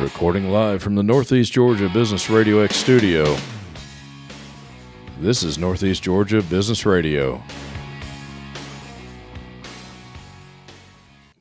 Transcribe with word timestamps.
Recording 0.00 0.50
live 0.50 0.82
from 0.82 0.94
the 0.94 1.02
Northeast 1.02 1.52
Georgia 1.52 1.86
Business 1.90 2.30
Radio 2.30 2.60
X 2.60 2.76
studio. 2.76 3.36
This 5.18 5.42
is 5.42 5.58
Northeast 5.58 6.02
Georgia 6.02 6.40
Business 6.40 6.86
Radio. 6.86 7.42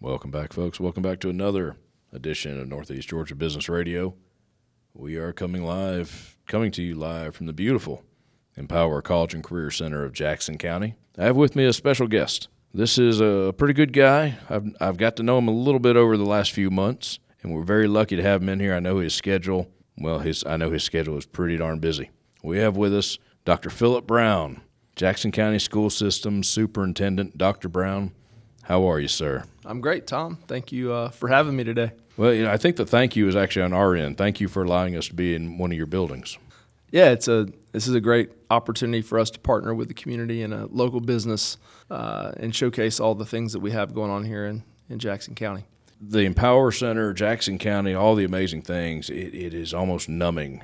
Welcome 0.02 0.30
back, 0.30 0.52
folks. 0.52 0.78
Welcome 0.78 1.02
back 1.02 1.22
to 1.22 1.30
another 1.30 1.78
edition 2.12 2.60
of 2.60 2.68
Northeast 2.68 3.08
Georgia 3.08 3.34
Business 3.34 3.70
Radio. 3.70 4.16
We 4.94 5.16
are 5.16 5.32
coming 5.32 5.64
live, 5.64 6.38
coming 6.46 6.72
to 6.72 6.82
you 6.82 6.96
live 6.96 7.36
from 7.36 7.46
the 7.46 7.54
beautiful 7.54 8.04
Empower 8.58 9.02
College 9.02 9.34
and 9.34 9.42
Career 9.42 9.72
Center 9.72 10.04
of 10.04 10.12
Jackson 10.12 10.58
County. 10.58 10.96
I 11.18 11.24
have 11.24 11.38
with 11.38 11.56
me 11.56 11.64
a 11.64 11.72
special 11.72 12.08
guest. 12.08 12.50
This 12.74 12.98
is 12.98 13.22
a 13.22 13.54
pretty 13.58 13.74
good 13.74 13.94
guy. 13.94 14.38
I've, 14.50 14.76
I've 14.82 14.98
got 14.98 15.16
to 15.16 15.24
know 15.24 15.38
him 15.38 15.48
a 15.48 15.52
little 15.52 15.80
bit 15.80 15.96
over 15.96 16.18
the 16.18 16.26
last 16.26 16.52
few 16.52 16.70
months 16.70 17.20
and 17.42 17.54
we're 17.54 17.64
very 17.64 17.88
lucky 17.88 18.16
to 18.16 18.24
have 18.24 18.42
him 18.42 18.50
in 18.50 18.60
here. 18.60 18.74
I 18.74 18.80
know 18.80 19.00
his 19.00 19.14
schedule. 19.14 19.70
Well, 19.98 20.20
his 20.20 20.44
I 20.46 20.58
know 20.58 20.72
his 20.72 20.84
schedule 20.84 21.18
is 21.18 21.26
pretty 21.26 21.58
darn 21.58 21.80
busy. 21.80 22.10
We 22.44 22.60
have 22.60 22.78
with 22.78 22.96
us 22.96 23.18
Dr. 23.46 23.70
Philip 23.70 24.08
Brown, 24.08 24.62
Jackson 24.96 25.32
County 25.32 25.60
School 25.60 25.90
System 25.90 26.44
Superintendent. 26.44 27.38
Dr. 27.38 27.68
Brown, 27.68 28.14
how 28.64 28.90
are 28.90 29.00
you, 29.00 29.08
sir? 29.08 29.44
I'm 29.66 29.82
great, 29.82 30.08
Tom. 30.08 30.38
Thank 30.48 30.72
you 30.72 30.94
uh, 30.94 31.10
for 31.10 31.28
having 31.28 31.56
me 31.56 31.64
today. 31.64 31.92
Well, 32.18 32.34
you 32.34 32.44
know, 32.44 32.52
I 32.52 32.58
think 32.58 32.76
the 32.76 32.86
thank 32.86 33.16
you 33.16 33.28
is 33.28 33.36
actually 33.36 33.64
on 33.64 33.74
our 33.74 33.96
end. 33.96 34.18
Thank 34.18 34.42
you 34.42 34.48
for 34.48 34.64
allowing 34.64 34.96
us 34.96 35.08
to 35.08 35.14
be 35.14 35.36
in 35.36 35.58
one 35.58 35.72
of 35.72 35.78
your 35.78 35.86
buildings. 35.86 36.38
Yeah, 36.92 37.12
it's 37.12 37.28
a 37.28 37.48
this 37.72 37.88
is 37.88 37.94
a 37.94 38.02
great 38.02 38.32
opportunity 38.50 39.02
for 39.02 39.20
us 39.20 39.30
to 39.32 39.40
partner 39.40 39.76
with 39.76 39.90
the 39.90 39.94
community 39.94 40.42
and 40.42 40.54
a 40.54 40.66
local 40.68 41.00
business 41.02 41.58
uh, 41.92 42.32
and 42.38 42.56
showcase 42.56 43.00
all 43.00 43.16
the 43.16 43.26
things 43.26 43.54
that 43.54 43.60
we 43.60 43.72
have 43.72 43.94
going 43.94 44.10
on 44.10 44.26
here 44.26 44.46
in, 44.46 44.64
in 44.90 44.98
Jackson 44.98 45.36
County 45.36 45.66
the 46.00 46.20
Empower 46.20 46.72
Center, 46.72 47.14
Jackson 47.14 47.58
County, 47.58 47.94
all 47.94 48.16
the 48.16 48.24
amazing 48.24 48.62
things, 48.62 49.10
it, 49.10 49.36
it 49.36 49.54
is 49.54 49.74
almost 49.74 50.08
numbing. 50.08 50.64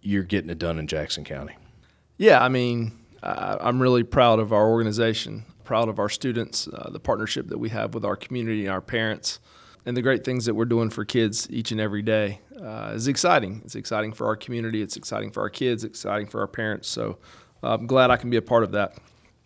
You're 0.00 0.22
getting 0.22 0.50
it 0.50 0.58
done 0.58 0.78
in 0.78 0.86
Jackson 0.86 1.24
County. 1.24 1.56
Yeah, 2.16 2.42
I 2.42 2.48
mean, 2.48 2.92
I'm 3.22 3.80
really 3.80 4.02
proud 4.02 4.38
of 4.38 4.52
our 4.52 4.68
organization, 4.68 5.44
proud 5.64 5.88
of 5.88 5.98
our 5.98 6.08
students, 6.08 6.68
uh, 6.68 6.90
the 6.90 7.00
partnership 7.00 7.48
that 7.48 7.58
we 7.58 7.70
have 7.70 7.94
with 7.94 8.04
our 8.04 8.16
community 8.16 8.64
and 8.64 8.72
our 8.72 8.80
parents, 8.80 9.40
and 9.86 9.96
the 9.96 10.02
great 10.02 10.24
things 10.24 10.44
that 10.44 10.54
we're 10.54 10.66
doing 10.66 10.90
for 10.90 11.04
kids 11.04 11.48
each 11.50 11.72
and 11.72 11.80
every 11.80 12.02
day 12.02 12.40
uh, 12.62 12.92
is 12.94 13.08
exciting. 13.08 13.62
It's 13.64 13.74
exciting 13.74 14.12
for 14.12 14.26
our 14.26 14.36
community, 14.36 14.82
it's 14.82 14.96
exciting 14.96 15.30
for 15.30 15.40
our 15.40 15.50
kids, 15.50 15.84
it's 15.84 15.98
exciting 15.98 16.26
for 16.26 16.40
our 16.40 16.46
parents. 16.46 16.88
So 16.88 17.18
uh, 17.62 17.74
I'm 17.74 17.86
glad 17.86 18.10
I 18.10 18.16
can 18.16 18.30
be 18.30 18.36
a 18.36 18.42
part 18.42 18.62
of 18.62 18.72
that. 18.72 18.96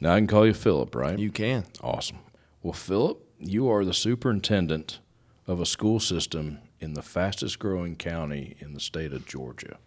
Now 0.01 0.15
I 0.15 0.19
can 0.19 0.27
call 0.27 0.47
you 0.47 0.55
Philip, 0.55 0.95
right? 0.95 1.19
You 1.19 1.31
can. 1.31 1.65
Awesome. 1.81 2.19
Well, 2.63 2.73
Philip, 2.73 3.25
you 3.39 3.71
are 3.71 3.85
the 3.85 3.95
superintendent 3.95 4.99
of 5.47 5.61
a 5.61 5.67
school 5.67 6.01
system 6.01 6.59
in 6.81 6.95
the 6.95 7.03
fastest 7.03 7.59
growing 7.59 7.97
county 7.97 8.57
in 8.61 8.75
the 8.75 8.81
state 8.81 9.13
of 9.13 9.27
Georgia. 9.27 9.79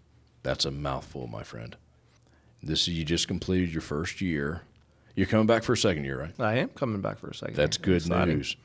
That's 0.44 0.66
a 0.66 0.72
mouthful, 0.72 1.28
my 1.28 1.44
friend. 1.44 1.76
This 2.62 2.88
you 2.88 3.04
just 3.04 3.28
completed 3.28 3.72
your 3.72 3.82
first 3.82 4.22
year. 4.22 4.64
You're 5.16 5.28
coming 5.28 5.48
back 5.48 5.64
for 5.64 5.74
a 5.74 5.78
second 5.78 6.06
year, 6.06 6.20
right? 6.20 6.34
I 6.40 6.58
am 6.58 6.70
coming 6.70 7.02
back 7.02 7.20
for 7.20 7.30
a 7.30 7.34
second. 7.34 7.56
That's 7.56 7.78
year. 7.78 8.00
good 8.00 8.28
news. 8.28 8.56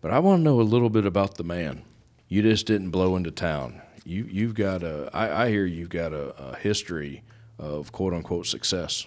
But 0.00 0.10
I 0.10 0.18
want 0.18 0.40
to 0.40 0.42
know 0.42 0.60
a 0.60 0.62
little 0.62 0.90
bit 0.90 1.06
about 1.06 1.36
the 1.36 1.44
man. 1.44 1.82
You 2.28 2.42
just 2.42 2.66
didn't 2.66 2.90
blow 2.90 3.14
into 3.16 3.30
town. 3.30 3.80
You 4.04 4.26
you've 4.28 4.54
got 4.54 4.82
a. 4.82 5.10
I, 5.12 5.44
I 5.44 5.48
hear 5.48 5.64
you've 5.64 5.90
got 5.90 6.12
a, 6.12 6.30
a 6.30 6.56
history 6.56 7.22
of 7.58 7.92
quote 7.92 8.12
unquote 8.12 8.46
success. 8.46 9.06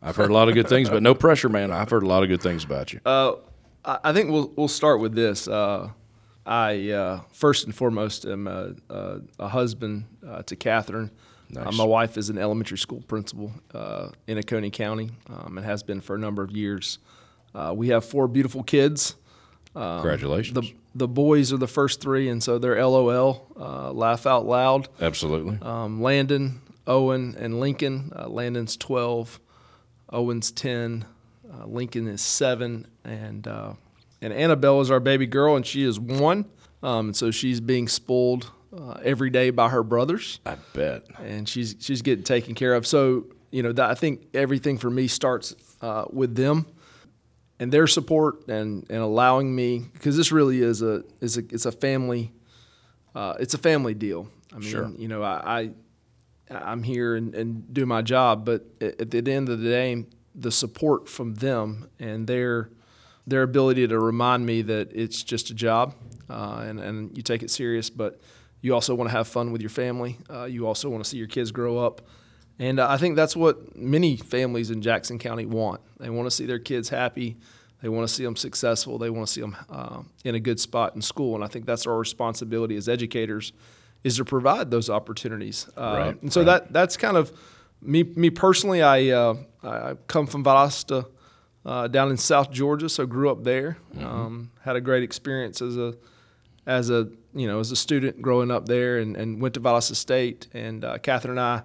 I've 0.00 0.16
heard 0.16 0.30
a 0.30 0.34
lot 0.34 0.48
of 0.48 0.54
good 0.54 0.68
things, 0.68 0.88
but 0.88 1.02
no 1.02 1.14
pressure, 1.26 1.48
man. 1.48 1.70
I've 1.70 1.90
heard 1.90 2.02
a 2.02 2.06
lot 2.06 2.22
of 2.22 2.28
good 2.28 2.40
things 2.40 2.64
about 2.64 2.92
you. 2.92 3.00
Uh, 3.04 3.34
I 3.84 4.12
think 4.12 4.30
we'll 4.30 4.52
we'll 4.56 4.68
start 4.68 5.00
with 5.00 5.14
this. 5.14 5.48
Uh, 5.48 5.90
I 6.46 6.90
uh, 6.90 7.20
first 7.32 7.64
and 7.64 7.74
foremost 7.74 8.24
am 8.24 8.46
a, 8.46 8.74
a, 8.88 9.20
a 9.40 9.48
husband 9.48 10.04
uh, 10.26 10.42
to 10.42 10.54
Catherine. 10.54 11.10
Uh, 11.54 11.64
nice. 11.64 11.74
Uh, 11.74 11.76
my 11.76 11.84
wife 11.84 12.16
is 12.16 12.30
an 12.30 12.38
elementary 12.38 12.78
school 12.78 13.02
principal 13.08 13.52
uh, 13.74 14.10
in 14.26 14.38
Oconee 14.38 14.70
County 14.70 15.10
um, 15.28 15.58
and 15.58 15.66
has 15.66 15.82
been 15.82 16.00
for 16.00 16.14
a 16.14 16.18
number 16.18 16.42
of 16.42 16.52
years. 16.52 16.98
Uh, 17.54 17.72
we 17.76 17.88
have 17.88 18.04
four 18.04 18.28
beautiful 18.28 18.62
kids. 18.62 19.16
Um, 19.74 19.98
Congratulations. 20.00 20.54
The, 20.54 20.72
the 20.94 21.08
boys 21.08 21.52
are 21.52 21.56
the 21.56 21.66
first 21.66 22.00
three, 22.00 22.28
and 22.28 22.42
so 22.42 22.58
they're 22.58 22.82
LOL, 22.84 23.46
laugh 23.92 24.26
out 24.26 24.46
loud. 24.46 24.88
Absolutely. 25.00 25.58
Um, 25.60 26.00
Landon, 26.00 26.60
Owen, 26.86 27.34
and 27.38 27.60
Lincoln. 27.60 28.12
Landon's 28.26 28.76
12, 28.76 29.40
Owen's 30.10 30.50
10, 30.50 31.04
Lincoln 31.66 32.08
is 32.08 32.22
7, 32.22 32.86
and 33.04 33.48
and 34.20 34.32
Annabelle 34.32 34.80
is 34.80 34.90
our 34.90 35.00
baby 35.00 35.26
girl, 35.26 35.56
and 35.56 35.66
she 35.66 35.82
is 35.82 35.98
one. 35.98 36.46
Um, 36.82 37.14
so 37.14 37.30
she's 37.30 37.60
being 37.60 37.88
spoiled 37.88 38.50
uh, 38.76 38.98
every 39.02 39.30
day 39.30 39.50
by 39.50 39.68
her 39.68 39.82
brothers. 39.82 40.40
I 40.46 40.56
bet. 40.72 41.04
And 41.18 41.48
she's 41.48 41.76
she's 41.80 42.02
getting 42.02 42.24
taken 42.24 42.54
care 42.54 42.74
of. 42.74 42.86
So 42.86 43.26
you 43.50 43.62
know, 43.62 43.72
that, 43.72 43.90
I 43.90 43.94
think 43.94 44.26
everything 44.34 44.78
for 44.78 44.90
me 44.90 45.08
starts 45.08 45.54
uh, 45.80 46.04
with 46.10 46.34
them 46.34 46.66
and 47.58 47.72
their 47.72 47.86
support 47.86 48.48
and, 48.48 48.84
and 48.90 48.98
allowing 48.98 49.54
me 49.54 49.84
because 49.92 50.16
this 50.16 50.32
really 50.32 50.60
is 50.60 50.82
a 50.82 51.04
is 51.20 51.38
a 51.38 51.40
it's 51.50 51.66
a 51.66 51.72
family 51.72 52.32
uh, 53.14 53.34
it's 53.40 53.54
a 53.54 53.58
family 53.58 53.94
deal. 53.94 54.28
I 54.52 54.58
mean, 54.58 54.68
sure. 54.68 54.92
you 54.98 55.08
know, 55.08 55.22
I, 55.22 55.70
I 56.50 56.72
am 56.72 56.82
here 56.82 57.16
and, 57.16 57.34
and 57.34 57.72
do 57.72 57.86
my 57.86 58.02
job, 58.02 58.44
but 58.44 58.66
at, 58.80 59.00
at 59.00 59.10
the 59.10 59.32
end 59.32 59.48
of 59.48 59.58
the 59.60 59.68
day, 59.68 60.04
the 60.34 60.52
support 60.52 61.08
from 61.08 61.36
them 61.36 61.88
and 61.98 62.26
their 62.26 62.68
their 63.26 63.42
ability 63.42 63.86
to 63.88 63.98
remind 63.98 64.46
me 64.46 64.62
that 64.62 64.92
it's 64.92 65.22
just 65.22 65.50
a 65.50 65.54
job 65.54 65.94
uh, 66.30 66.64
and, 66.66 66.80
and 66.80 67.16
you 67.16 67.22
take 67.22 67.42
it 67.42 67.50
serious, 67.50 67.90
but 67.90 68.20
you 68.60 68.74
also 68.74 68.94
want 68.94 69.10
to 69.10 69.16
have 69.16 69.28
fun 69.28 69.52
with 69.52 69.60
your 69.60 69.70
family. 69.70 70.18
Uh, 70.30 70.44
you 70.44 70.66
also 70.66 70.88
want 70.88 71.02
to 71.02 71.08
see 71.08 71.18
your 71.18 71.26
kids 71.26 71.50
grow 71.50 71.78
up. 71.78 72.02
And 72.58 72.80
uh, 72.80 72.88
I 72.88 72.96
think 72.96 73.16
that's 73.16 73.36
what 73.36 73.76
many 73.76 74.16
families 74.16 74.70
in 74.70 74.80
Jackson 74.80 75.18
County 75.18 75.44
want. 75.44 75.80
They 75.98 76.08
want 76.08 76.26
to 76.26 76.30
see 76.30 76.46
their 76.46 76.58
kids 76.58 76.88
happy. 76.88 77.36
They 77.82 77.88
want 77.88 78.08
to 78.08 78.14
see 78.14 78.24
them 78.24 78.36
successful. 78.36 78.98
They 78.98 79.10
want 79.10 79.26
to 79.26 79.32
see 79.32 79.42
them 79.42 79.56
uh, 79.68 80.02
in 80.24 80.34
a 80.34 80.40
good 80.40 80.58
spot 80.58 80.94
in 80.94 81.02
school. 81.02 81.34
And 81.34 81.44
I 81.44 81.48
think 81.48 81.66
that's 81.66 81.86
our 81.86 81.98
responsibility 81.98 82.76
as 82.76 82.88
educators 82.88 83.52
is 84.04 84.16
to 84.16 84.24
provide 84.24 84.70
those 84.70 84.88
opportunities. 84.88 85.68
Uh, 85.76 85.80
right, 85.80 86.22
and 86.22 86.32
so 86.32 86.40
right. 86.40 86.46
that 86.46 86.72
that's 86.72 86.96
kind 86.96 87.16
of 87.16 87.32
me. 87.82 88.04
Me 88.04 88.30
personally, 88.30 88.82
I 88.82 89.08
uh, 89.08 89.34
I 89.62 89.94
come 90.06 90.26
from 90.26 90.44
Valdosta, 90.44 91.06
uh, 91.66 91.88
down 91.88 92.10
in 92.10 92.16
South 92.16 92.50
Georgia, 92.50 92.88
so 92.88 93.04
grew 93.04 93.28
up 93.28 93.42
there. 93.42 93.76
Mm-hmm. 93.94 94.06
Um, 94.06 94.50
had 94.62 94.76
a 94.76 94.80
great 94.80 95.02
experience 95.02 95.60
as 95.60 95.76
a 95.76 95.94
as 96.64 96.90
a 96.90 97.08
you 97.34 97.46
know 97.46 97.58
as 97.58 97.72
a 97.72 97.76
student 97.76 98.22
growing 98.22 98.50
up 98.50 98.66
there, 98.66 98.98
and, 98.98 99.16
and 99.16 99.42
went 99.42 99.54
to 99.54 99.60
Valdosta 99.60 99.96
State. 99.96 100.46
And 100.54 100.84
uh, 100.84 100.98
Catherine 100.98 101.32
and 101.32 101.40
I 101.40 101.62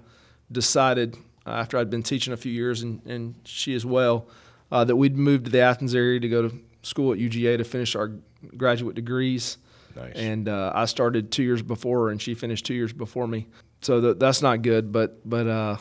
decided 0.51 1.15
uh, 1.45 1.51
after 1.51 1.77
I'd 1.77 1.91
been 1.91 2.03
teaching 2.03 2.33
a 2.33 2.37
few 2.37 2.51
years, 2.51 2.81
and, 2.81 3.05
and 3.05 3.35
she 3.45 3.75
as 3.75 3.85
well, 3.85 4.27
uh, 4.71 4.83
that 4.83 4.95
we'd 4.95 5.17
move 5.17 5.43
to 5.43 5.51
the 5.51 5.61
Athens 5.61 5.93
area 5.93 6.19
to 6.19 6.27
go 6.27 6.49
to 6.49 6.55
school 6.81 7.13
at 7.13 7.19
UGA 7.19 7.57
to 7.59 7.63
finish 7.63 7.95
our 7.95 8.11
graduate 8.57 8.95
degrees. 8.95 9.57
Nice. 9.95 10.15
And 10.15 10.49
uh, 10.49 10.71
I 10.73 10.85
started 10.85 11.31
two 11.31 11.43
years 11.43 11.61
before 11.61 12.05
her, 12.05 12.09
and 12.09 12.19
she 12.19 12.33
finished 12.33 12.65
two 12.65 12.73
years 12.73 12.91
before 12.91 13.27
me. 13.27 13.47
So 13.81 14.01
th- 14.01 14.17
that's 14.17 14.41
not 14.41 14.63
good, 14.63 14.91
but 14.91 15.29
but 15.29 15.47
uh, 15.47 15.77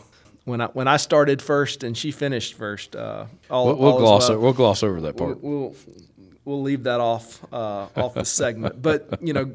when 0.51 0.61
I 0.61 0.67
when 0.67 0.89
I 0.89 0.97
started 0.97 1.41
first 1.41 1.83
and 1.83 1.97
she 1.97 2.11
finished 2.11 2.55
first. 2.55 2.95
Uh, 2.95 3.27
all, 3.51 3.67
we'll, 3.67 3.77
we'll 3.77 3.93
all 3.93 3.99
gloss 3.99 4.29
well. 4.29 4.39
we'll 4.39 4.53
gloss 4.53 4.83
over 4.83 5.01
that 5.03 5.17
part. 5.17 5.43
We'll 5.43 5.61
we'll, 5.61 5.77
we'll 6.45 6.63
leave 6.63 6.85
that 6.85 7.01
off 7.01 7.43
uh, 7.53 7.87
off 7.97 8.15
the 8.15 8.25
segment. 8.25 8.83
But 8.83 9.21
you 9.23 9.33
know, 9.33 9.53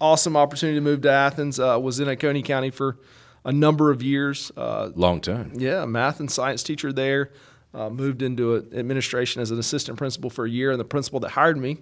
awesome 0.00 0.36
opportunity 0.36 0.78
to 0.78 0.82
move 0.82 1.02
to 1.02 1.10
Athens. 1.10 1.60
Uh, 1.60 1.78
was 1.80 2.00
in 2.00 2.08
Oconee 2.08 2.42
County 2.42 2.70
for 2.70 2.98
a 3.44 3.52
number 3.52 3.90
of 3.90 4.02
years. 4.02 4.50
Uh, 4.56 4.90
Long 4.94 5.20
time. 5.20 5.52
Yeah, 5.54 5.84
math 5.84 6.20
and 6.20 6.30
science 6.30 6.62
teacher 6.62 6.92
there. 6.92 7.30
Uh, 7.72 7.88
moved 7.88 8.20
into 8.20 8.68
administration 8.74 9.40
as 9.40 9.52
an 9.52 9.58
assistant 9.58 9.96
principal 9.96 10.28
for 10.28 10.44
a 10.44 10.50
year, 10.50 10.72
and 10.72 10.80
the 10.80 10.84
principal 10.84 11.20
that 11.20 11.30
hired 11.30 11.56
me. 11.56 11.78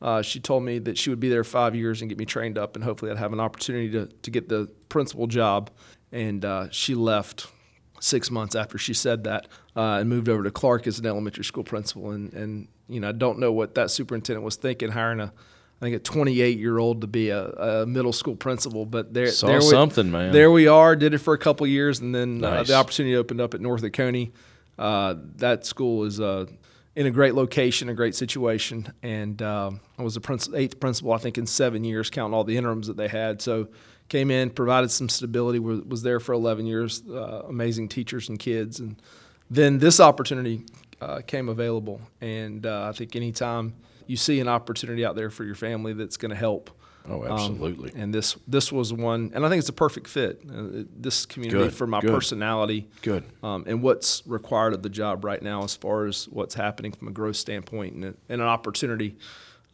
Uh, 0.00 0.22
she 0.22 0.40
told 0.40 0.62
me 0.62 0.78
that 0.78 0.98
she 0.98 1.10
would 1.10 1.20
be 1.20 1.28
there 1.28 1.44
five 1.44 1.74
years 1.74 2.00
and 2.00 2.08
get 2.08 2.18
me 2.18 2.24
trained 2.24 2.58
up, 2.58 2.74
and 2.74 2.84
hopefully 2.84 3.10
I'd 3.10 3.16
have 3.18 3.32
an 3.32 3.40
opportunity 3.40 3.90
to, 3.90 4.06
to 4.06 4.30
get 4.30 4.48
the 4.48 4.70
principal 4.88 5.26
job. 5.26 5.70
And 6.12 6.44
uh, 6.44 6.68
she 6.70 6.94
left 6.94 7.48
six 8.00 8.30
months 8.30 8.54
after 8.54 8.78
she 8.78 8.94
said 8.94 9.24
that 9.24 9.48
uh, 9.74 9.98
and 10.00 10.08
moved 10.08 10.28
over 10.28 10.42
to 10.42 10.50
Clark 10.50 10.86
as 10.86 10.98
an 10.98 11.06
elementary 11.06 11.44
school 11.44 11.64
principal. 11.64 12.10
And, 12.10 12.32
and, 12.32 12.68
you 12.88 13.00
know, 13.00 13.08
I 13.08 13.12
don't 13.12 13.38
know 13.38 13.52
what 13.52 13.74
that 13.74 13.90
superintendent 13.90 14.44
was 14.44 14.56
thinking, 14.56 14.90
hiring 14.90 15.20
a, 15.20 15.32
I 15.80 15.84
think 15.84 15.96
a 15.96 15.98
28 15.98 16.58
year 16.58 16.78
old 16.78 17.02
to 17.02 17.06
be 17.06 17.28
a, 17.28 17.48
a, 17.48 17.86
middle 17.86 18.12
school 18.12 18.36
principal, 18.36 18.86
but 18.86 19.12
there, 19.12 19.26
Saw 19.28 19.48
there 19.48 19.58
we, 19.58 19.66
something, 19.66 20.10
man. 20.10 20.32
There 20.32 20.50
we 20.50 20.66
are. 20.68 20.96
Did 20.96 21.12
it 21.12 21.18
for 21.18 21.34
a 21.34 21.38
couple 21.38 21.66
years, 21.66 22.00
and 22.00 22.14
then 22.14 22.38
nice. 22.38 22.60
uh, 22.60 22.62
the 22.64 22.74
opportunity 22.74 23.14
opened 23.14 23.40
up 23.40 23.52
at 23.52 23.60
North 23.60 23.84
Oconee. 23.84 24.32
Uh, 24.78 25.14
that 25.36 25.66
school 25.66 26.04
is 26.04 26.18
uh, 26.18 26.46
in 26.94 27.06
a 27.06 27.10
great 27.10 27.34
location, 27.34 27.90
a 27.90 27.94
great 27.94 28.14
situation, 28.14 28.90
and 29.02 29.42
um, 29.42 29.80
I 29.98 30.02
was 30.02 30.14
the 30.14 30.52
eighth 30.54 30.80
principal, 30.80 31.12
I 31.12 31.18
think, 31.18 31.36
in 31.36 31.46
seven 31.46 31.84
years, 31.84 32.08
counting 32.08 32.32
all 32.32 32.44
the 32.44 32.56
interims 32.56 32.86
that 32.86 32.96
they 32.96 33.08
had. 33.08 33.42
So 33.42 33.68
came 34.08 34.30
in, 34.30 34.50
provided 34.50 34.90
some 34.90 35.08
stability, 35.08 35.58
was, 35.58 35.80
was 35.82 36.02
there 36.02 36.20
for 36.20 36.32
11 36.32 36.66
years, 36.66 37.02
uh, 37.08 37.42
amazing 37.48 37.88
teachers 37.88 38.28
and 38.28 38.38
kids. 38.38 38.80
And 38.80 39.00
then 39.50 39.78
this 39.78 40.00
opportunity 40.00 40.64
uh, 41.00 41.20
came 41.26 41.48
available. 41.48 42.00
And 42.20 42.64
uh, 42.66 42.88
I 42.88 42.92
think 42.92 43.16
anytime 43.16 43.74
you 44.06 44.16
see 44.16 44.40
an 44.40 44.48
opportunity 44.48 45.04
out 45.04 45.16
there 45.16 45.30
for 45.30 45.44
your 45.44 45.56
family 45.56 45.92
that's 45.92 46.16
going 46.16 46.30
to 46.30 46.36
help 46.36 46.70
Oh, 47.08 47.22
Um, 47.22 47.30
absolutely. 47.30 47.92
and 47.94 48.12
this 48.12 48.36
this 48.48 48.72
was 48.72 48.92
one, 48.92 49.30
and 49.32 49.46
I 49.46 49.48
think 49.48 49.60
it's 49.60 49.68
a 49.68 49.72
perfect 49.72 50.08
fit. 50.08 50.42
Uh, 50.52 50.82
this 50.98 51.24
community 51.24 51.66
Good, 51.66 51.72
for 51.74 51.86
my 51.86 52.00
good. 52.00 52.10
personality, 52.10 52.88
Good. 53.02 53.22
um, 53.44 53.62
and 53.68 53.80
what's 53.80 54.24
required 54.26 54.74
of 54.74 54.82
the 54.82 54.88
job 54.88 55.24
right 55.24 55.40
now, 55.40 55.62
as 55.62 55.76
far 55.76 56.06
as 56.06 56.24
what's 56.28 56.56
happening 56.56 56.90
from 56.90 57.06
a 57.06 57.12
growth 57.12 57.36
standpoint, 57.36 57.94
and, 57.94 58.04
and 58.04 58.16
an 58.28 58.40
opportunity 58.48 59.14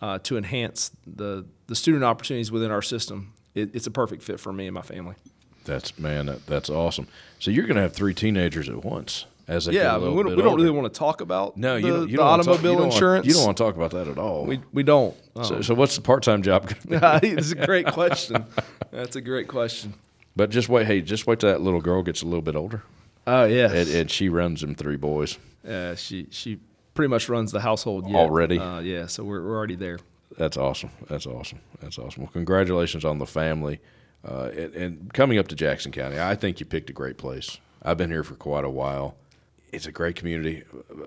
uh, 0.03 0.19
to 0.25 0.37
enhance 0.37 0.91
the 1.07 1.47
the 1.69 1.75
student 1.75 2.05
opportunities 2.05 2.53
within 2.53 2.71
our 2.71 2.83
system. 2.83 3.33
It, 3.55 3.75
it's 3.75 3.87
a 3.87 3.91
perfect 3.91 4.23
fit 4.23 4.41
for 4.41 4.53
me 4.53 4.67
and 4.67 4.75
my 4.75 4.83
family. 4.83 5.15
That's 5.65 5.99
man, 5.99 6.27
that, 6.27 6.47
that's 6.47 6.71
awesome. 6.71 7.07
So 7.39 7.51
you're 7.51 7.67
going 7.67 7.77
to 7.77 7.83
have 7.83 7.93
three 7.93 8.15
teenagers 8.15 8.69
at 8.69 8.85
once 8.85 9.27
as 9.47 9.67
they 9.67 9.73
Yeah, 9.75 9.83
get 9.83 9.91
I 9.93 9.97
a 9.97 10.01
mean, 10.01 10.17
little 10.17 10.17
we, 10.17 10.23
don't, 10.23 10.37
we 10.37 10.43
don't 10.43 10.57
really 10.57 10.71
want 10.71 10.93
to 10.93 10.99
talk 10.99 11.21
about 11.21 11.57
No, 11.57 11.77
you 11.77 11.83
the, 11.83 11.89
don't. 11.89 12.01
You 12.01 12.07
the 12.09 12.17
don't 12.17 12.27
wanna 12.27 12.43
talk- 12.43 12.49
automobile 12.55 12.73
you 12.73 12.79
don't 12.79 12.93
insurance. 12.93 13.27
you 13.27 13.33
don't 13.35 13.45
want 13.45 13.57
to 13.57 13.63
talk 13.65 13.77
about 13.77 13.91
that 13.93 14.09
at 14.09 14.19
all. 14.19 14.45
we 14.45 14.61
we 14.73 14.83
don't. 14.83 15.15
so, 15.45 15.61
so 15.61 15.75
what's 15.75 15.95
the 15.97 16.03
part-time 16.03 16.43
job? 16.43 16.73
gonna 16.89 17.21
be? 17.21 17.29
it's 17.29 17.53
a 17.53 17.57
great 17.67 17.87
question. 17.87 18.45
That's 18.91 19.17
a 19.17 19.21
great 19.21 19.49
question. 19.49 19.95
But 20.35 20.51
just 20.51 20.69
wait. 20.69 20.87
Hey, 20.87 21.01
just 21.03 21.27
wait 21.27 21.41
till 21.41 21.51
that 21.51 21.61
little 21.61 21.81
girl 21.83 22.03
gets 22.03 22.23
a 22.23 22.25
little 22.27 22.41
bit 22.43 22.57
older, 22.57 22.83
Oh 23.27 23.45
yes. 23.45 23.73
and, 23.73 23.89
and 24.01 24.11
she 24.11 24.29
runs 24.31 24.63
them 24.63 24.75
three 24.75 24.97
boys. 24.97 25.39
Uh, 25.69 25.95
she 25.95 26.27
she 26.31 26.59
pretty 26.95 27.09
much 27.09 27.29
runs 27.29 27.53
the 27.53 27.61
household 27.61 28.09
yet. 28.09 28.17
Already? 28.17 28.59
Uh, 28.59 28.81
yeah, 28.81 29.07
so 29.07 29.23
we're 29.25 29.43
we're 29.43 29.57
already 29.57 29.77
there. 29.77 29.99
That's 30.39 30.57
awesome. 30.57 30.91
That's 31.09 31.27
awesome. 31.27 31.61
That's 31.81 31.99
awesome. 31.99 32.25
Well, 32.25 32.33
congratulations 32.33 33.05
on 33.05 33.19
the 33.19 33.27
family. 33.27 33.81
Uh, 34.27 34.51
and, 34.57 34.75
and 34.75 35.13
coming 35.15 35.39
up 35.39 35.49
to 35.49 35.57
Jackson 35.57 35.93
County, 35.93 36.21
I 36.21 36.35
think 36.35 36.61
you 36.61 36.67
picked 36.67 36.91
a 36.91 36.93
great 36.93 37.19
place. 37.19 37.59
I've 37.83 37.97
been 37.99 38.11
here 38.11 38.23
for 38.23 38.35
quite 38.35 38.65
a 38.65 38.71
while. 38.71 39.17
It's 39.73 39.87
a 39.87 39.93
great 39.93 40.17
community. 40.17 40.63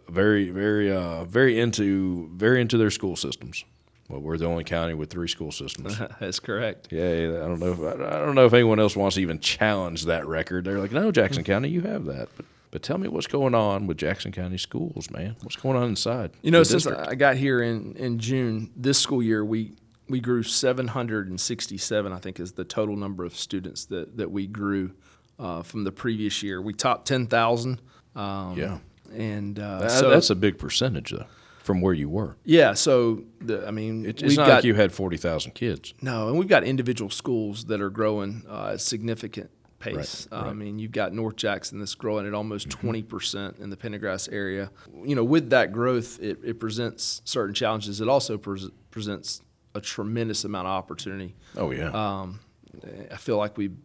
Very, 0.10 0.50
very, 0.50 0.92
uh, 0.92 1.24
very 1.26 1.60
into, 1.60 2.30
very 2.34 2.60
into 2.60 2.78
their 2.78 2.92
school 2.92 3.16
systems. 3.16 3.64
Well, 4.10 4.22
we're 4.22 4.38
the 4.38 4.46
only 4.46 4.64
county 4.64 4.94
with 4.94 5.10
three 5.10 5.28
school 5.28 5.52
systems. 5.52 5.98
That's 6.20 6.40
correct. 6.40 6.90
yeah, 6.92 7.42
I 7.44 7.48
don't 7.48 7.60
know. 7.60 7.72
If, 7.72 7.80
I 8.02 8.20
don't 8.20 8.36
know 8.36 8.46
if 8.46 8.54
anyone 8.54 8.80
else 8.80 8.96
wants 8.96 9.16
to 9.16 9.22
even 9.22 9.40
challenge 9.40 10.06
that 10.06 10.28
record. 10.28 10.66
They're 10.66 10.80
like, 10.80 10.92
no, 10.92 11.12
Jackson 11.12 11.44
County, 11.46 11.70
you 11.70 11.82
have 11.82 12.06
that. 12.06 12.30
But, 12.36 12.46
but 12.76 12.84
tell 12.84 12.98
me 12.98 13.08
what's 13.08 13.26
going 13.28 13.56
on 13.56 13.88
with 13.88 13.96
Jackson 13.96 14.34
County 14.34 14.58
schools, 14.58 15.10
man. 15.10 15.38
What's 15.44 15.56
going 15.56 15.78
on 15.78 15.88
inside? 15.88 16.32
You 16.42 16.52
know, 16.52 16.62
since 16.64 16.84
district? 16.84 17.08
I 17.10 17.16
got 17.16 17.38
here 17.38 17.62
in 17.62 17.94
in 17.96 18.20
June 18.20 18.70
this 18.76 19.00
school 19.00 19.24
year, 19.24 19.46
we 19.46 19.76
we 20.10 20.20
grew 20.20 20.44
767. 20.44 22.12
I 22.12 22.18
think 22.20 22.38
is 22.42 22.52
the 22.52 22.66
total 22.66 22.98
number 22.98 23.24
of 23.24 23.34
students 23.34 23.86
that 23.86 24.18
that 24.18 24.30
we 24.30 24.46
grew 24.46 24.92
uh, 25.40 25.62
from 25.64 25.86
the 25.86 25.92
previous 25.94 26.44
year. 26.44 26.62
We 26.62 26.74
topped 26.74 27.08
10,000. 27.08 27.82
Um, 28.14 28.58
Yeah. 28.58 28.80
and 29.14 29.58
uh, 29.58 29.80
That- 29.80 29.92
so 29.92 30.10
that's 30.10 30.30
a 30.30 30.36
big 30.36 30.58
percentage 30.58 31.12
though, 31.12 31.26
from 31.64 31.80
where 31.80 31.94
you 31.94 32.10
were. 32.10 32.36
yeah. 32.44 32.74
So 32.74 33.24
the, 33.40 33.66
I 33.66 33.72
mean, 33.72 34.06
It, 34.06 34.22
we've 34.22 34.32
it's 34.32 34.38
not 34.38 34.48
got 34.48 34.56
like 34.56 34.64
you 34.66 34.76
had 34.76 34.92
forty 34.92 35.16
thousand 35.18 35.54
kids. 35.54 35.94
No, 36.02 36.28
and 36.28 36.38
we've 36.38 36.50
got 36.50 36.66
individual 36.66 37.10
schools 37.10 37.66
that 37.66 37.80
are 37.80 37.90
growing 37.90 38.44
uh, 38.50 38.76
significant 38.78 39.50
pace. 39.80 40.28
Right, 40.32 40.46
Uh, 40.46 40.50
I 40.50 40.54
mean, 40.54 40.80
you've 40.80 40.92
got 40.92 41.14
North 41.14 41.36
Jackson 41.36 41.80
that's 41.80 41.96
growing 41.96 42.26
at 42.28 42.34
almost 42.34 42.70
20 42.70 43.04
percent 43.04 43.58
in 43.60 43.70
the 43.70 43.78
Pendergrass 43.78 44.32
area. 44.32 44.72
You 45.04 45.16
know, 45.16 45.24
with 45.24 45.50
that 45.52 45.72
growth, 45.72 46.20
it, 46.22 46.40
it 46.44 46.60
presents 46.60 47.22
certain 47.26 47.54
challenges. 47.54 48.02
It 48.02 48.08
also 48.08 48.38
pres- 48.38 48.70
presents 48.92 49.42
a 49.74 49.82
tremendous 49.82 50.44
amount 50.46 50.68
of 50.68 50.72
opportunity. 50.72 51.36
Oh 51.58 51.72
yeah, 51.72 51.90
Um, 51.92 52.40
I 53.12 53.18
feel 53.18 53.38
like 53.38 53.58
we've 53.58 53.76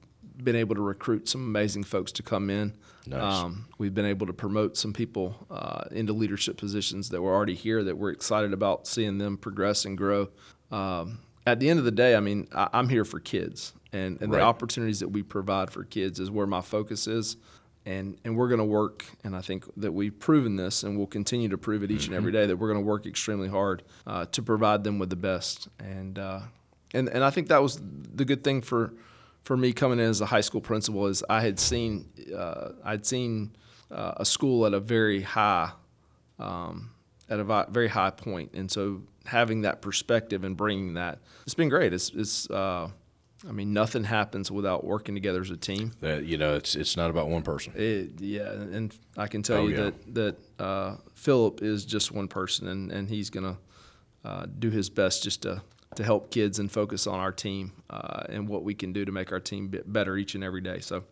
been 0.43 0.57
able 0.57 0.75
to 0.75 0.81
recruit 0.81 1.29
some 1.29 1.43
amazing 1.43 1.85
folks 1.85 2.13
to 2.13 2.23
come 2.23 2.49
in. 2.49 2.75
Nice. 3.07 3.21
Um, 3.45 3.67
we've 3.79 3.95
been 3.95 4.07
able 4.07 4.27
to 4.27 4.33
promote 4.33 4.77
some 4.77 4.93
people 4.93 5.47
uh, 5.51 5.85
into 5.91 6.13
leadership 6.13 6.57
positions 6.59 7.09
that 7.11 7.21
were 7.21 7.35
already 7.35 7.55
here 7.55 7.83
that 7.85 7.97
we're 7.99 8.11
excited 8.11 8.53
about 8.53 8.87
seeing 8.87 9.19
them 9.19 9.37
progress 9.37 9.85
and 9.85 9.99
grow. 9.99 10.29
Um, 10.71 11.19
at 11.53 11.61
the 11.61 11.69
end 11.71 11.79
of 11.79 11.85
the 11.85 11.91
day, 11.91 12.15
I 12.17 12.21
mean, 12.21 12.49
I, 12.55 12.69
I'm 12.73 12.89
here 12.89 13.05
for 13.05 13.21
kids, 13.21 13.73
and, 13.93 14.21
and 14.21 14.33
Right. 14.33 14.39
the 14.39 14.45
opportunities 14.45 15.01
that 15.01 15.09
we 15.09 15.23
provide 15.23 15.71
for 15.71 15.85
kids 15.85 16.21
is 16.21 16.31
where 16.31 16.47
my 16.47 16.61
focus 16.61 17.07
is. 17.07 17.37
And, 17.87 18.19
and 18.25 18.37
we're 18.37 18.49
going 18.49 18.59
to 18.59 18.65
work, 18.65 19.07
and 19.25 19.35
I 19.35 19.41
think 19.41 19.65
that 19.79 19.93
we've 19.93 20.17
proven 20.19 20.57
this, 20.57 20.83
and 20.83 20.99
we'll 20.99 21.07
continue 21.07 21.49
to 21.49 21.57
prove 21.57 21.83
it 21.83 21.91
each 21.91 22.07
and 22.07 22.15
every 22.15 22.31
day 22.31 22.45
that 22.45 22.57
we're 22.59 22.69
going 22.69 22.79
to 22.85 22.87
work 22.87 23.07
extremely 23.07 23.49
hard 23.49 23.83
uh, 24.07 24.27
to 24.27 24.43
provide 24.43 24.85
them 24.85 24.99
with 24.99 25.09
the 25.09 25.17
best. 25.17 25.67
And 25.79 26.19
uh, 26.19 26.41
and 26.93 27.09
and 27.09 27.25
I 27.25 27.31
think 27.31 27.49
that 27.49 27.63
was 27.63 27.81
the 28.15 28.27
good 28.27 28.45
thing 28.45 28.61
for 28.61 28.93
for 29.43 29.57
me 29.57 29.73
coming 29.73 29.99
in 29.99 30.05
as 30.05 30.21
a 30.21 30.27
high 30.27 30.43
school 30.43 30.61
principal 30.61 31.07
is 31.07 31.25
I 31.31 31.41
had 31.41 31.59
seen 31.59 32.07
uh, 32.37 32.73
I'd 32.85 33.07
seen 33.07 33.57
uh, 33.91 34.13
a 34.19 34.27
school 34.27 34.67
at 34.67 34.75
a 34.75 34.81
very 34.81 35.23
high 35.23 35.71
um, 36.39 36.91
at 37.31 37.41
a 37.41 37.67
very 37.71 37.89
high 37.89 38.11
point, 38.11 38.51
and 38.53 38.71
so 38.71 39.01
having 39.31 39.63
that 39.63 39.81
perspective 39.81 40.45
and 40.45 40.57
bringing 40.57 40.95
that 40.95 41.19
it's 41.45 41.55
been 41.55 41.69
great. 41.69 41.93
It's 41.93 42.11
it's 42.11 42.49
uh, 42.51 42.89
I 43.49 43.53
mean 43.53 43.73
nothing 43.73 44.05
happens 44.05 44.51
without 44.51 44.85
working 44.85 45.15
together 45.15 45.41
as 45.41 45.51
a 45.51 45.57
team. 45.57 45.93
that 46.01 46.25
you 46.25 46.37
know, 46.37 46.55
it's 46.55 46.75
it's 46.77 46.97
not 46.97 47.11
about 47.11 47.29
one 47.29 47.43
person. 47.43 47.73
It, 47.77 48.21
yeah, 48.21 48.53
and 48.53 48.95
I 49.17 49.27
can 49.29 49.43
tell 49.43 49.59
Oh, 49.63 49.67
you 49.69 49.77
yeah. 49.77 49.91
that 49.91 50.15
that 50.59 50.65
uh, 50.65 50.97
Philip 51.15 51.63
is 51.63 51.85
just 51.85 52.13
one 52.13 52.29
person, 52.29 52.69
and, 52.69 52.93
and 52.93 53.09
he's 53.09 53.31
gonna 53.31 53.57
uh, 54.25 54.47
do 54.59 54.69
his 54.71 54.91
best 54.91 55.23
just 55.25 55.43
to 55.43 55.63
to 55.97 56.05
help 56.05 56.31
kids 56.31 56.59
and 56.61 56.71
focus 56.71 57.07
on 57.07 57.19
our 57.19 57.33
team 57.33 57.73
uh, 57.91 58.23
and 58.29 58.47
what 58.49 58.63
we 58.63 58.75
can 58.75 58.93
do 58.93 59.05
to 59.05 59.11
make 59.13 59.33
our 59.33 59.41
team 59.41 59.73
better 59.87 60.17
each 60.17 60.35
and 60.37 60.45
every 60.45 60.61
day. 60.61 60.79
So, 60.81 61.03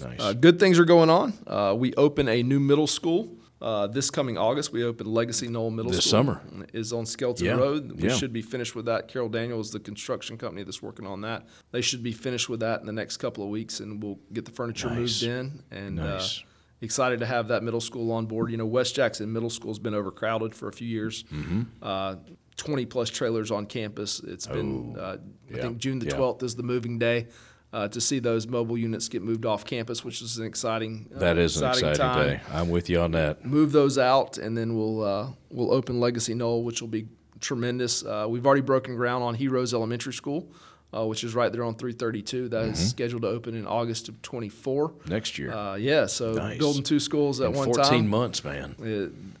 Nice. 0.00 0.20
uh, 0.20 0.32
good 0.34 0.60
things 0.60 0.78
are 0.78 0.84
going 0.84 1.10
on. 1.10 1.32
Uh, 1.46 1.74
we 1.76 1.92
open 1.94 2.28
a 2.28 2.42
new 2.42 2.60
middle 2.60 2.86
school. 2.86 3.36
Uh, 3.60 3.86
this 3.86 4.10
coming 4.10 4.38
August, 4.38 4.72
we 4.72 4.82
open 4.84 5.06
Legacy 5.12 5.46
Knoll 5.46 5.70
Middle 5.70 5.90
This 5.92 6.00
School. 6.06 6.10
summer. 6.10 6.40
is 6.72 6.92
on 6.94 7.04
Skelton 7.04 7.44
Yeah, 7.44 7.52
Road. 7.56 7.92
We 8.00 8.08
yeah. 8.08 8.14
should 8.16 8.32
be 8.32 8.40
finished 8.40 8.74
with 8.74 8.86
that. 8.86 9.06
Carroll 9.08 9.28
Daniel 9.28 9.60
is 9.60 9.70
the 9.70 9.80
construction 9.80 10.38
company 10.38 10.62
that's 10.62 10.80
working 10.82 11.06
on 11.06 11.20
that. 11.22 11.46
They 11.70 11.82
should 11.82 12.02
be 12.02 12.12
finished 12.12 12.48
with 12.48 12.60
that 12.60 12.80
in 12.80 12.86
the 12.86 12.92
next 12.92 13.18
couple 13.18 13.44
of 13.44 13.50
weeks, 13.50 13.80
and 13.80 14.02
we'll 14.02 14.18
get 14.32 14.46
the 14.46 14.50
furniture 14.50 14.88
Nice. 14.88 14.96
moved 14.96 15.22
in. 15.24 15.62
And 15.70 15.96
Nice. 15.96 16.38
uh, 16.38 16.42
excited 16.80 17.20
to 17.20 17.26
have 17.26 17.48
that 17.48 17.62
middle 17.62 17.82
school 17.82 18.12
on 18.12 18.24
board. 18.24 18.50
You 18.50 18.56
know, 18.56 18.64
West 18.66 18.94
Jackson 18.94 19.30
Middle 19.30 19.50
School 19.50 19.70
has 19.70 19.78
been 19.78 19.94
overcrowded 19.94 20.54
for 20.54 20.68
a 20.68 20.72
few 20.72 20.88
years. 20.88 21.24
Mm-hmm. 21.24 21.62
Uh, 21.82 22.16
20 22.56 22.86
plus 22.86 23.10
trailers 23.10 23.50
on 23.50 23.66
campus. 23.66 24.20
It's 24.20 24.46
been, 24.46 24.96
uh, 24.98 25.02
I 25.02 25.04
Oh, 25.12 25.18
yeah, 25.50 25.62
think 25.62 25.78
June 25.78 25.98
the 25.98 26.06
yeah. 26.06 26.12
12th 26.12 26.42
is 26.42 26.54
the 26.56 26.62
moving 26.62 26.98
day. 26.98 27.26
Uh, 27.72 27.86
to 27.86 28.00
see 28.00 28.18
those 28.18 28.48
mobile 28.48 28.76
units 28.76 29.08
get 29.08 29.22
moved 29.22 29.46
off 29.46 29.64
campus, 29.64 30.04
which 30.04 30.20
is 30.22 30.38
an 30.38 30.44
exciting 30.44 31.08
uh, 31.14 31.20
that 31.20 31.38
is 31.38 31.60
an 31.62 31.68
exciting 31.70 31.94
time 31.96 32.26
day. 32.26 32.40
I'm 32.52 32.68
with 32.68 32.90
you 32.90 33.00
on 33.00 33.12
that. 33.12 33.44
move 33.46 33.70
those 33.70 33.96
out, 33.96 34.38
and 34.38 34.58
then 34.58 34.74
we'll 34.74 35.04
uh, 35.04 35.28
we'll 35.50 35.72
open 35.72 36.00
Legacy 36.00 36.34
Knoll, 36.34 36.64
which 36.64 36.80
will 36.80 36.88
be 36.88 37.06
tremendous. 37.38 38.04
Uh, 38.04 38.26
we've 38.28 38.44
already 38.44 38.60
broken 38.60 38.96
ground 38.96 39.22
on 39.22 39.34
Heroes 39.36 39.72
Elementary 39.72 40.12
School, 40.12 40.48
uh, 40.92 41.06
which 41.06 41.22
is 41.22 41.32
right 41.36 41.52
there 41.52 41.62
on 41.62 41.76
332. 41.76 42.48
That 42.48 42.62
is 42.64 42.70
Mm-hmm. 42.78 42.86
scheduled 42.88 43.22
to 43.22 43.28
open 43.28 43.54
in 43.54 43.68
August 43.68 44.08
of 44.08 44.20
24. 44.20 44.92
Next 45.06 45.38
year, 45.38 45.52
Uh, 45.52 45.76
yeah, 45.76 46.06
so 46.06 46.32
Nice. 46.32 46.58
building 46.58 46.82
two 46.82 46.98
schools 46.98 47.40
at 47.40 47.50
in 47.50 47.56
one 47.56 47.66
14 47.72 47.84
time. 47.84 48.08
months, 48.08 48.42
man. 48.44 48.74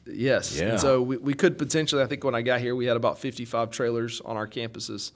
Yes. 0.06 0.56
Yeah. 0.56 0.68
And 0.70 0.80
so 0.80 1.02
we, 1.02 1.16
we 1.16 1.34
could 1.34 1.58
potentially, 1.58 2.00
I 2.00 2.06
think 2.06 2.22
when 2.22 2.36
I 2.36 2.42
got 2.42 2.60
here, 2.60 2.76
we 2.76 2.86
had 2.86 2.96
about 2.96 3.18
55 3.18 3.70
trailers 3.72 4.20
on 4.24 4.36
our 4.36 4.46
campuses. 4.46 5.10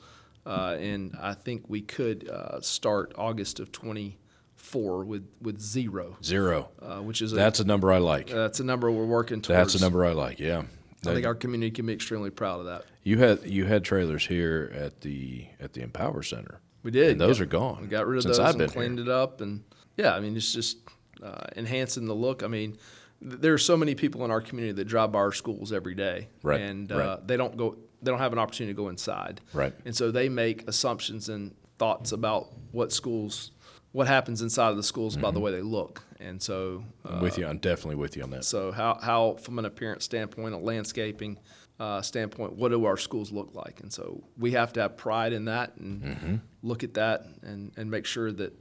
Uh, 0.47 0.77
and 0.79 1.17
I 1.21 1.35
think 1.35 1.65
we 1.69 1.81
could 1.81 2.29
uh, 2.29 2.61
start 2.61 3.13
August 3.17 3.61
of 3.61 3.73
24 3.73 5.05
with, 5.05 5.27
with 5.41 5.61
zero, 5.61 6.17
Zero. 6.23 6.71
uh, 6.83 6.99
which 6.99 7.23
is 7.23 7.33
That's 7.33 7.61
a 7.61 7.65
number 7.65 7.91
I 7.93 7.99
like. 7.99 8.29
that's 8.29 8.61
a 8.61 8.65
number 8.65 8.91
we're 8.91 9.05
working 9.07 9.41
towards. 9.41 9.73
That's 9.73 9.75
a 9.75 9.81
number 9.81 10.05
I 10.05 10.13
like. 10.13 10.39
Yeah. 10.39 10.63
I 11.07 11.13
think 11.13 11.27
our 11.27 11.35
community 11.35 11.71
can 11.71 11.85
be 11.87 11.93
extremely 11.93 12.31
proud 12.31 12.61
of 12.61 12.67
that. 12.67 12.85
You 13.03 13.19
had 13.19 13.45
you 13.45 13.67
had 13.67 13.85
trailers 13.85 14.27
here 14.27 14.73
at 14.75 15.03
the 15.03 15.47
at 15.61 15.75
the 15.75 15.83
Empower 15.83 16.23
Center. 16.23 16.61
We 16.83 16.91
did. 16.91 17.13
And 17.13 17.21
those 17.21 17.39
Got- 17.39 17.43
are 17.43 17.47
gone. 17.49 17.79
We 17.83 17.89
got 17.89 18.07
rid 18.07 18.17
of 18.17 18.23
since 18.23 18.39
those 18.39 18.45
I've 18.47 18.51
and 18.55 18.59
been 18.61 18.71
cleaned 18.71 18.99
here. 18.99 19.09
it 19.09 19.13
up, 19.13 19.43
and 19.43 19.65
yeah, 19.99 20.15
I 20.15 20.21
mean 20.21 20.35
it's 20.35 20.51
just 20.55 20.79
uh, 21.23 21.45
enhancing 21.57 22.07
the 22.07 22.15
look. 22.15 22.43
I 22.43 22.47
mean, 22.47 22.79
th- 23.21 23.39
there 23.41 23.53
are 23.53 23.59
so 23.59 23.77
many 23.77 23.95
people 23.95 24.25
in 24.25 24.31
our 24.31 24.41
community 24.41 24.73
that 24.73 24.87
drive 24.87 25.13
by 25.13 25.19
our 25.19 25.33
schools 25.33 25.75
every 25.75 25.95
day, 25.95 26.29
Right, 26.43 26.63
And 26.63 26.91
uh, 26.91 26.97
right. 26.99 27.27
they 27.27 27.37
don't 27.37 27.55
go. 27.55 27.77
They 28.05 28.11
don't 28.11 28.21
have 28.21 28.33
an 28.33 28.39
opportunity 28.39 28.73
to 28.75 28.77
go 28.77 28.89
inside, 28.89 29.41
Right. 29.53 29.73
And 29.85 29.95
so 29.97 30.11
they 30.11 30.29
make 30.29 30.69
assumptions 30.69 31.29
and 31.29 31.55
thoughts 31.79 32.13
about 32.13 32.53
what 32.73 32.93
schools, 32.93 33.51
what 33.93 34.07
happens 34.07 34.43
inside 34.43 34.71
of 34.71 34.77
the 34.77 34.83
schools 34.83 35.17
by 35.17 35.31
the 35.31 35.41
way 35.41 35.51
they 35.51 35.63
look, 35.63 36.03
and 36.21 36.41
so 36.43 36.85
I'm 37.05 37.21
with 37.21 37.39
you. 37.39 37.47
I'm 37.47 37.59
definitely 37.59 37.97
with 37.97 38.17
you 38.17 38.23
on 38.23 38.31
that. 38.31 38.45
so 38.45 38.71
how, 38.73 38.99
how 39.03 39.35
from 39.43 39.59
an 39.59 39.65
appearance 39.65 40.05
standpoint, 40.05 40.55
a 40.55 40.59
landscaping 40.59 41.39
uh, 41.81 42.01
standpoint, 42.03 42.53
what 42.55 42.71
do 42.71 42.85
our 42.85 42.97
schools 42.97 43.33
look 43.33 43.53
like? 43.55 43.81
And 43.81 43.93
so 43.93 44.23
we 44.39 44.53
have 44.53 44.73
to 44.75 44.81
have 44.83 44.97
pride 44.97 45.33
in 45.33 45.47
that 45.47 45.77
and 45.77 46.03
Mm-hmm. 46.03 46.35
look 46.63 46.85
at 46.85 46.95
that 46.95 47.27
and, 47.43 47.73
and 47.77 47.91
make 47.91 48.07
sure 48.07 48.31
that 48.31 48.53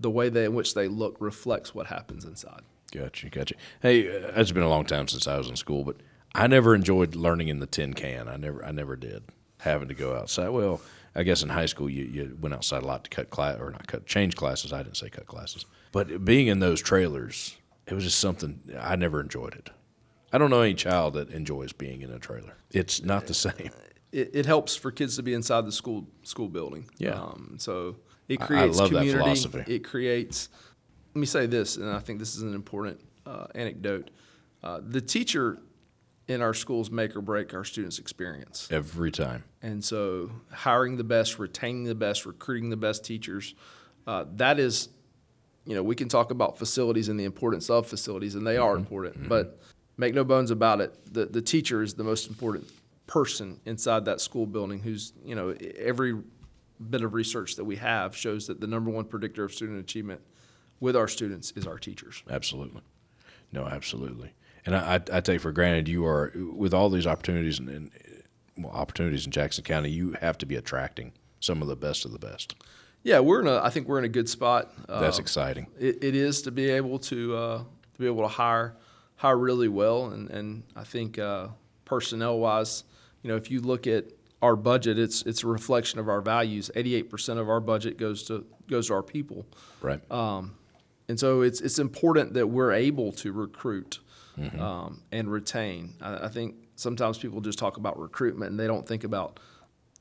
the 0.00 0.08
way 0.10 0.30
they, 0.30 0.46
in 0.46 0.54
which 0.54 0.72
they 0.74 0.88
look 0.88 1.16
reflects 1.20 1.74
what 1.74 1.86
happens 1.88 2.24
inside. 2.24 2.62
Gotcha, 2.92 3.28
gotcha. 3.28 3.54
Hey, 3.82 4.08
uh, 4.08 4.32
it's 4.40 4.52
been 4.52 4.62
a 4.62 4.68
long 4.70 4.84
time 4.86 5.06
since 5.08 5.26
I 5.26 5.36
was 5.36 5.48
in 5.50 5.56
school, 5.56 5.84
but 5.84 5.96
I 6.34 6.46
never 6.46 6.74
enjoyed 6.74 7.14
learning 7.14 7.48
in 7.48 7.58
the 7.58 7.66
tin 7.66 7.94
can. 7.94 8.28
I 8.28 8.36
never, 8.36 8.64
I 8.64 8.72
never 8.72 8.96
did. 8.96 9.24
Having 9.58 9.88
to 9.88 9.94
go 9.94 10.14
outside. 10.16 10.48
Well, 10.48 10.80
I 11.14 11.22
guess 11.22 11.42
in 11.42 11.48
high 11.50 11.66
school 11.66 11.88
you, 11.90 12.04
you 12.04 12.36
went 12.40 12.54
outside 12.54 12.82
a 12.82 12.86
lot 12.86 13.04
to 13.04 13.10
cut 13.10 13.30
class 13.30 13.60
or 13.60 13.70
not 13.70 13.86
cut 13.86 14.06
change 14.06 14.34
classes. 14.34 14.72
I 14.72 14.82
didn't 14.82 14.96
say 14.96 15.08
cut 15.10 15.26
classes, 15.26 15.66
but 15.92 16.24
being 16.24 16.46
in 16.48 16.58
those 16.58 16.80
trailers, 16.80 17.56
it 17.86 17.94
was 17.94 18.04
just 18.04 18.18
something 18.18 18.60
I 18.80 18.96
never 18.96 19.20
enjoyed 19.20 19.54
it. 19.54 19.70
I 20.32 20.38
don't 20.38 20.50
know 20.50 20.62
any 20.62 20.74
child 20.74 21.14
that 21.14 21.30
enjoys 21.30 21.72
being 21.72 22.00
in 22.00 22.10
a 22.10 22.18
trailer. 22.18 22.56
It's 22.70 23.02
not 23.04 23.26
the 23.26 23.34
same. 23.34 23.70
it, 24.12 24.30
it 24.34 24.46
helps 24.46 24.74
for 24.74 24.90
kids 24.90 25.16
to 25.16 25.22
be 25.22 25.34
inside 25.34 25.66
the 25.66 25.72
school 25.72 26.08
school 26.22 26.48
building. 26.48 26.86
Yeah. 26.98 27.20
Um, 27.20 27.56
so 27.58 27.96
it 28.28 28.40
I- 28.40 28.44
I 28.44 28.46
creates 28.46 28.78
love 28.78 28.90
that 28.90 28.96
community. 29.00 29.22
philosophy. 29.22 29.64
It 29.74 29.84
creates. 29.84 30.48
Let 31.14 31.20
me 31.20 31.26
say 31.26 31.44
this, 31.46 31.76
and 31.76 31.90
I 31.90 31.98
think 31.98 32.18
this 32.18 32.34
is 32.34 32.42
an 32.42 32.54
important 32.54 32.98
uh, 33.26 33.46
anecdote. 33.54 34.10
Uh, 34.64 34.80
the 34.82 35.02
teacher 35.02 35.58
in 36.28 36.40
our 36.40 36.54
schools 36.54 36.90
make 36.90 37.16
or 37.16 37.20
break 37.20 37.52
our 37.54 37.64
students' 37.64 37.98
experience. 37.98 38.68
Every 38.70 39.10
time. 39.10 39.44
And 39.60 39.84
so, 39.84 40.30
hiring 40.50 40.96
the 40.96 41.04
best, 41.04 41.38
retaining 41.38 41.84
the 41.84 41.94
best, 41.94 42.26
recruiting 42.26 42.70
the 42.70 42.76
best 42.76 43.04
teachers, 43.04 43.54
uh, 44.06 44.24
that 44.36 44.58
is, 44.58 44.88
you 45.64 45.74
know, 45.74 45.82
we 45.82 45.94
can 45.94 46.08
talk 46.08 46.30
about 46.30 46.58
facilities 46.58 47.08
and 47.08 47.18
the 47.18 47.24
importance 47.24 47.70
of 47.70 47.86
facilities, 47.86 48.34
and 48.34 48.46
they 48.46 48.56
are 48.56 48.76
important. 48.76 49.28
But 49.28 49.60
make 49.96 50.14
no 50.14 50.24
bones 50.24 50.50
about 50.50 50.80
it, 50.80 50.94
the, 51.12 51.26
the 51.26 51.42
teacher 51.42 51.82
is 51.82 51.94
the 51.94 52.04
most 52.04 52.28
important 52.28 52.68
person 53.06 53.60
inside 53.66 54.04
that 54.06 54.20
school 54.20 54.46
building 54.46 54.80
who's, 54.80 55.12
you 55.24 55.34
know, 55.34 55.54
every 55.78 56.16
bit 56.90 57.02
of 57.02 57.14
research 57.14 57.56
that 57.56 57.64
we 57.64 57.76
have 57.76 58.16
shows 58.16 58.46
that 58.46 58.60
the 58.60 58.66
number 58.66 58.90
one 58.90 59.04
predictor 59.04 59.44
of 59.44 59.52
student 59.52 59.78
achievement 59.78 60.20
with 60.80 60.96
our 60.96 61.06
students 61.06 61.52
is 61.52 61.66
our 61.66 61.78
teachers. 61.78 62.22
Absolutely. 62.28 62.80
No, 63.52 63.66
absolutely. 63.66 64.32
And 64.64 64.76
I, 64.76 65.00
I, 65.12 65.20
take 65.20 65.40
for 65.40 65.50
granted 65.52 65.88
you 65.88 66.06
are 66.06 66.32
with 66.54 66.72
all 66.72 66.88
these 66.88 67.06
opportunities 67.06 67.58
and, 67.58 67.68
and 67.68 67.90
well, 68.56 68.72
opportunities 68.72 69.26
in 69.26 69.32
Jackson 69.32 69.64
County. 69.64 69.90
You 69.90 70.12
have 70.20 70.38
to 70.38 70.46
be 70.46 70.54
attracting 70.56 71.12
some 71.40 71.62
of 71.62 71.68
the 71.68 71.74
best 71.76 72.04
of 72.04 72.12
the 72.12 72.18
best. 72.18 72.54
Yeah, 73.02 73.18
we're 73.18 73.40
in 73.40 73.48
a. 73.48 73.60
I 73.60 73.70
think 73.70 73.88
we're 73.88 73.98
in 73.98 74.04
a 74.04 74.08
good 74.08 74.28
spot. 74.28 74.72
That's 74.86 75.18
Uh, 75.18 75.22
exciting. 75.22 75.66
it, 75.80 76.04
it 76.04 76.14
is 76.14 76.42
to 76.42 76.52
be 76.52 76.70
able 76.70 77.00
to 77.00 77.34
uh, 77.36 77.58
to 77.58 77.98
be 77.98 78.06
able 78.06 78.22
to 78.22 78.28
hire 78.28 78.76
hire 79.16 79.36
really 79.36 79.66
well, 79.68 80.06
and 80.12 80.30
and 80.30 80.62
I 80.76 80.84
think 80.84 81.18
uh, 81.18 81.48
personnel 81.84 82.38
wise, 82.38 82.84
you 83.22 83.28
know, 83.28 83.36
if 83.36 83.50
you 83.50 83.60
look 83.60 83.88
at 83.88 84.04
our 84.40 84.54
budget, 84.54 84.96
it's 85.00 85.22
it's 85.22 85.42
a 85.42 85.48
reflection 85.48 85.98
of 85.98 86.08
our 86.08 86.20
values. 86.20 86.70
Eighty 86.76 86.94
eight 86.94 87.10
percent 87.10 87.40
of 87.40 87.48
our 87.48 87.58
budget 87.60 87.98
goes 87.98 88.22
to 88.24 88.46
goes 88.68 88.86
to 88.86 88.94
our 88.94 89.02
people, 89.02 89.44
Right. 89.80 90.00
and 91.08 91.18
so 91.18 91.40
it's 91.42 91.60
it's 91.60 91.80
important 91.80 92.34
that 92.34 92.46
we're 92.46 92.72
able 92.72 93.10
to 93.12 93.32
recruit 93.32 93.98
Mm-hmm. 94.38 94.60
um, 94.60 95.02
and 95.12 95.30
retain. 95.30 95.94
I, 96.00 96.24
I 96.24 96.28
think 96.28 96.54
sometimes 96.76 97.18
people 97.18 97.40
just 97.40 97.58
talk 97.58 97.76
about 97.76 97.98
recruitment 97.98 98.50
and 98.50 98.58
they 98.58 98.66
don't 98.66 98.86
think 98.86 99.04
about 99.04 99.38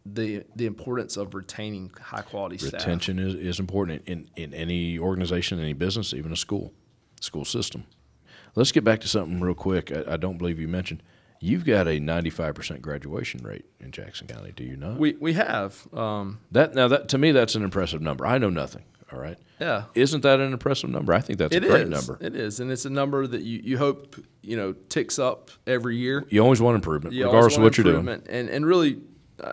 the 0.05 0.43
the 0.55 0.65
importance 0.65 1.17
of 1.17 1.35
retaining 1.35 1.91
high 2.01 2.21
quality 2.21 2.57
staff. 2.57 2.73
Retention 2.73 3.19
is, 3.19 3.35
is 3.35 3.59
important 3.59 4.03
in, 4.07 4.29
in 4.35 4.53
any 4.53 4.97
organization, 4.97 5.59
any 5.59 5.73
business, 5.73 6.13
even 6.13 6.31
a 6.31 6.37
school, 6.37 6.73
school 7.19 7.45
system. 7.45 7.85
Let's 8.55 8.71
get 8.71 8.83
back 8.83 9.01
to 9.01 9.07
something 9.07 9.39
real 9.39 9.53
quick. 9.53 9.91
I, 9.91 10.13
I 10.13 10.17
don't 10.17 10.37
believe 10.37 10.59
you 10.59 10.67
mentioned 10.67 11.03
you've 11.41 11.65
got 11.65 11.87
a 11.87 11.99
95% 11.99 12.81
graduation 12.81 13.43
rate 13.43 13.65
in 13.79 13.91
Jackson 13.91 14.27
County. 14.27 14.53
Do 14.55 14.63
you 14.63 14.77
not? 14.77 14.97
We 14.97 15.13
we 15.19 15.33
have 15.33 15.87
um, 15.93 16.39
that 16.51 16.73
now 16.73 16.87
that 16.87 17.09
to 17.09 17.17
me 17.17 17.31
that's 17.31 17.55
an 17.55 17.63
impressive 17.63 18.01
number. 18.01 18.25
I 18.25 18.37
know 18.37 18.49
nothing. 18.49 18.83
All 19.13 19.19
right. 19.19 19.37
yeah. 19.59 19.85
Isn't 19.95 20.21
that 20.21 20.39
an 20.39 20.53
impressive 20.53 20.89
number? 20.89 21.13
I 21.13 21.19
think 21.21 21.39
that's 21.39 21.55
It 21.55 21.63
a 21.63 21.67
great 21.67 21.81
is. 21.83 21.89
number. 21.89 22.17
It 22.25 22.35
is, 22.35 22.59
and 22.59 22.71
it's 22.71 22.85
a 22.85 22.89
number 22.89 23.27
that 23.27 23.41
you, 23.41 23.59
you 23.63 23.77
hope 23.77 24.15
you 24.41 24.55
know 24.57 24.73
ticks 24.89 25.19
up 25.19 25.51
every 25.67 25.97
year. 25.97 26.25
You 26.29 26.41
always 26.41 26.61
want 26.61 26.75
improvement, 26.75 27.13
You 27.15 27.25
regardless 27.25 27.57
of 27.57 27.63
what 27.63 27.77
you're 27.77 27.83
doing. 27.85 28.07
and 28.29 28.49
and 28.49 28.65
really, 28.65 28.99
uh, 29.43 29.51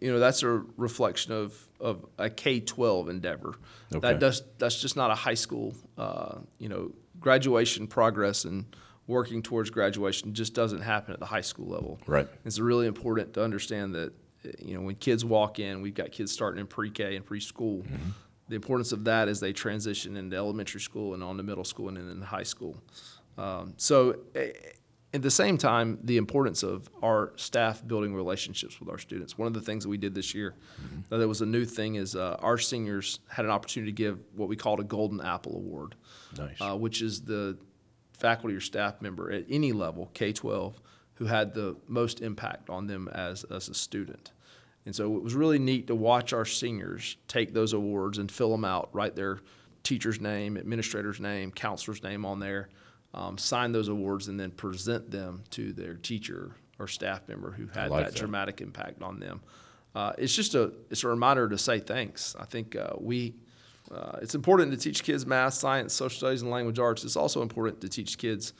you 0.00 0.12
know, 0.12 0.18
that's 0.18 0.42
a 0.42 0.48
reflection 0.76 1.32
of 1.32 1.54
of 1.80 2.04
a 2.18 2.28
K 2.30 2.60
twelve 2.60 3.08
endeavor. 3.08 3.54
Okay. 3.94 4.00
That 4.00 4.20
does 4.20 4.42
that's 4.58 4.80
just 4.80 4.96
not 4.96 5.10
a 5.10 5.14
high 5.14 5.34
school. 5.34 5.74
Uh, 5.96 6.38
you 6.58 6.68
know, 6.68 6.92
graduation 7.18 7.86
progress 7.86 8.44
and 8.44 8.64
working 9.06 9.42
towards 9.42 9.70
graduation 9.70 10.34
just 10.34 10.52
doesn't 10.54 10.82
happen 10.82 11.14
at 11.14 11.18
the 11.20 11.24
high 11.26 11.40
school 11.40 11.66
level. 11.68 11.98
Right. 12.06 12.28
It's 12.44 12.58
really 12.58 12.86
important 12.86 13.32
to 13.34 13.42
understand 13.42 13.94
that 13.94 14.12
you 14.58 14.74
know 14.74 14.82
when 14.82 14.94
kids 14.96 15.24
walk 15.24 15.58
in, 15.58 15.80
we've 15.82 15.94
got 15.94 16.12
kids 16.12 16.30
starting 16.30 16.60
in 16.60 16.66
pre-K 16.66 17.16
and 17.16 17.24
preschool. 17.26 17.82
Mm-hmm. 17.82 18.10
The 18.48 18.56
importance 18.56 18.92
of 18.92 19.04
that 19.04 19.28
as 19.28 19.40
they 19.40 19.52
transition 19.52 20.16
into 20.16 20.36
elementary 20.36 20.80
school 20.80 21.14
and 21.14 21.22
on 21.22 21.36
to 21.36 21.42
middle 21.42 21.64
school 21.64 21.88
and 21.88 21.96
then 21.96 22.22
high 22.22 22.42
school. 22.44 22.76
Um, 23.36 23.74
so, 23.76 24.16
at 25.14 25.22
the 25.22 25.30
same 25.30 25.56
time, 25.56 25.98
the 26.02 26.16
importance 26.18 26.62
of 26.62 26.88
our 27.02 27.32
staff 27.36 27.86
building 27.86 28.14
relationships 28.14 28.78
with 28.78 28.88
our 28.90 28.98
students. 28.98 29.38
One 29.38 29.46
of 29.46 29.54
the 29.54 29.60
things 29.60 29.84
that 29.84 29.88
we 29.88 29.96
did 29.96 30.14
this 30.14 30.34
year 30.34 30.54
uh, 31.10 31.16
that 31.16 31.26
was 31.26 31.40
a 31.40 31.46
new 31.46 31.64
thing 31.64 31.94
is 31.94 32.14
uh, 32.14 32.36
our 32.40 32.58
seniors 32.58 33.20
had 33.28 33.44
an 33.44 33.50
opportunity 33.50 33.90
to 33.92 33.96
give 33.96 34.18
what 34.34 34.48
we 34.48 34.56
called 34.56 34.80
a 34.80 34.84
Golden 34.84 35.20
Apple 35.20 35.56
Award 35.56 35.94
Nice. 36.36 36.60
uh, 36.60 36.76
which 36.76 37.00
is 37.00 37.22
the 37.22 37.56
faculty 38.12 38.54
or 38.54 38.60
staff 38.60 39.00
member 39.00 39.30
at 39.30 39.44
any 39.48 39.72
level, 39.72 40.10
K 40.12 40.32
12, 40.32 40.78
who 41.14 41.24
had 41.26 41.54
the 41.54 41.76
most 41.86 42.20
impact 42.20 42.68
on 42.68 42.86
them 42.86 43.08
as, 43.08 43.44
as 43.44 43.68
a 43.68 43.74
student. 43.74 44.32
And 44.88 44.96
so 44.96 45.16
it 45.16 45.22
was 45.22 45.34
really 45.34 45.58
neat 45.58 45.88
to 45.88 45.94
watch 45.94 46.32
our 46.32 46.46
seniors 46.46 47.18
take 47.28 47.52
those 47.52 47.74
awards 47.74 48.16
and 48.16 48.32
fill 48.32 48.50
them 48.50 48.64
out, 48.64 48.88
write 48.94 49.14
their 49.14 49.40
teacher's 49.82 50.18
name, 50.18 50.56
administrator's 50.56 51.20
name, 51.20 51.52
counselor's 51.52 52.02
name 52.02 52.24
on 52.24 52.40
there, 52.40 52.70
um, 53.12 53.36
sign 53.36 53.72
those 53.72 53.88
awards, 53.88 54.28
and 54.28 54.40
then 54.40 54.50
present 54.50 55.10
them 55.10 55.44
to 55.50 55.74
their 55.74 55.92
teacher 55.92 56.52
or 56.78 56.88
staff 56.88 57.28
member 57.28 57.50
who 57.50 57.66
had 57.66 57.90
like 57.90 58.06
that, 58.06 58.12
that. 58.14 58.18
dramatic 58.18 58.62
impact 58.62 59.02
on 59.02 59.20
them. 59.20 59.42
Uh, 59.94 60.14
it's 60.16 60.34
just 60.34 60.54
a 60.54 60.72
it's 60.88 61.04
a 61.04 61.08
reminder 61.08 61.50
to 61.50 61.58
say 61.58 61.80
thanks. 61.80 62.34
I 62.40 62.46
think 62.46 62.74
uh, 62.74 62.94
we 62.98 63.34
uh, 63.92 64.20
it's 64.22 64.34
important 64.34 64.72
to 64.72 64.78
teach 64.78 65.02
kids 65.02 65.26
math, 65.26 65.52
science, 65.52 65.92
social 65.92 66.16
studies, 66.16 66.40
and 66.40 66.50
language 66.50 66.78
arts. 66.78 67.04
It's 67.04 67.14
also 67.14 67.42
important 67.42 67.82
to 67.82 67.90
teach 67.90 68.16
kids 68.16 68.54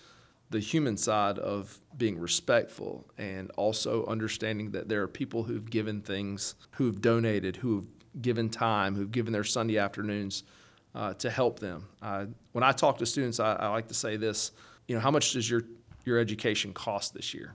the 0.50 0.60
human 0.60 0.96
side 0.96 1.38
of 1.38 1.78
being 1.96 2.18
respectful 2.18 3.06
and 3.18 3.50
also 3.56 4.06
understanding 4.06 4.70
that 4.70 4.88
there 4.88 5.02
are 5.02 5.08
people 5.08 5.42
who've 5.42 5.68
given 5.68 6.00
things, 6.00 6.54
who've 6.72 7.00
donated, 7.00 7.56
who've 7.56 7.84
given 8.22 8.48
time, 8.48 8.94
who've 8.94 9.12
given 9.12 9.32
their 9.32 9.44
Sunday 9.44 9.78
afternoons 9.78 10.44
uh, 10.94 11.14
to 11.14 11.30
help 11.30 11.60
them. 11.60 11.86
Uh, 12.00 12.26
when 12.52 12.64
I 12.64 12.72
talk 12.72 12.98
to 12.98 13.06
students, 13.06 13.40
I, 13.40 13.54
I 13.54 13.68
like 13.68 13.88
to 13.88 13.94
say 13.94 14.16
this: 14.16 14.52
you 14.86 14.94
know, 14.94 15.00
how 15.00 15.10
much 15.10 15.32
does 15.32 15.48
your 15.48 15.62
your 16.04 16.18
education 16.18 16.72
cost 16.72 17.12
this 17.12 17.34
year? 17.34 17.54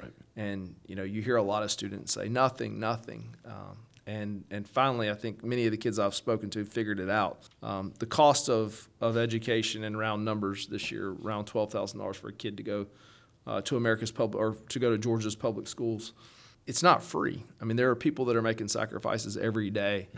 right. 0.00 0.12
and 0.36 0.74
you 0.86 0.94
know 0.94 1.02
you 1.02 1.22
hear 1.22 1.36
a 1.36 1.42
lot 1.42 1.62
of 1.62 1.70
students 1.70 2.12
say 2.12 2.28
nothing 2.28 2.78
nothing 2.78 3.34
um, 3.44 3.76
and 4.06 4.44
and 4.50 4.66
finally 4.68 5.10
i 5.10 5.14
think 5.14 5.44
many 5.44 5.66
of 5.66 5.70
the 5.70 5.76
kids 5.76 5.98
i've 5.98 6.14
spoken 6.14 6.48
to 6.50 6.64
figured 6.64 6.98
it 7.00 7.10
out 7.10 7.48
um, 7.62 7.92
the 7.98 8.06
cost 8.06 8.48
of 8.48 8.88
of 9.00 9.16
education 9.16 9.84
in 9.84 9.96
round 9.96 10.24
numbers 10.24 10.66
this 10.68 10.90
year 10.90 11.10
around 11.22 11.46
$12000 11.46 12.16
for 12.16 12.28
a 12.28 12.32
kid 12.32 12.56
to 12.56 12.62
go 12.62 12.86
uh, 13.46 13.60
to 13.62 13.76
america's 13.76 14.10
public 14.10 14.40
or 14.40 14.56
to 14.68 14.78
go 14.78 14.90
to 14.90 14.98
georgia's 14.98 15.36
public 15.36 15.66
schools 15.68 16.12
it's 16.66 16.82
not 16.82 17.02
free 17.02 17.42
i 17.60 17.64
mean 17.64 17.76
there 17.76 17.90
are 17.90 17.96
people 17.96 18.24
that 18.26 18.36
are 18.36 18.42
making 18.42 18.68
sacrifices 18.68 19.36
every 19.36 19.70
day, 19.70 20.08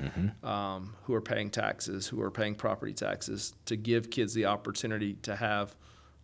um, 0.42 0.94
who 1.04 1.14
are 1.14 1.20
paying 1.20 1.50
taxes 1.50 2.06
who 2.06 2.20
are 2.20 2.30
paying 2.30 2.54
property 2.54 2.92
taxes 2.92 3.54
to 3.64 3.76
give 3.76 4.10
kids 4.10 4.34
the 4.34 4.46
opportunity 4.46 5.14
to 5.22 5.34
have 5.36 5.74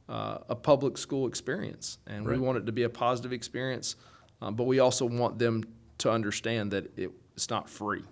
uh, 0.09 0.39
a 0.49 0.55
public 0.57 0.97
school 0.97 1.27
experience, 1.29 1.99
and 2.07 2.27
Right. 2.27 2.39
we 2.39 2.45
want 2.47 2.57
it 2.57 2.65
to 2.65 2.73
be 2.73 2.85
a 2.85 2.89
positive 2.89 3.31
experience. 3.31 3.95
Um, 4.41 4.55
but 4.55 4.65
we 4.65 4.79
also 4.79 5.05
want 5.05 5.39
them 5.39 5.65
to 5.99 6.11
understand 6.11 6.71
that 6.71 6.97
it, 6.99 7.11
it's 7.39 7.51
not 7.51 7.71
free. 7.71 8.03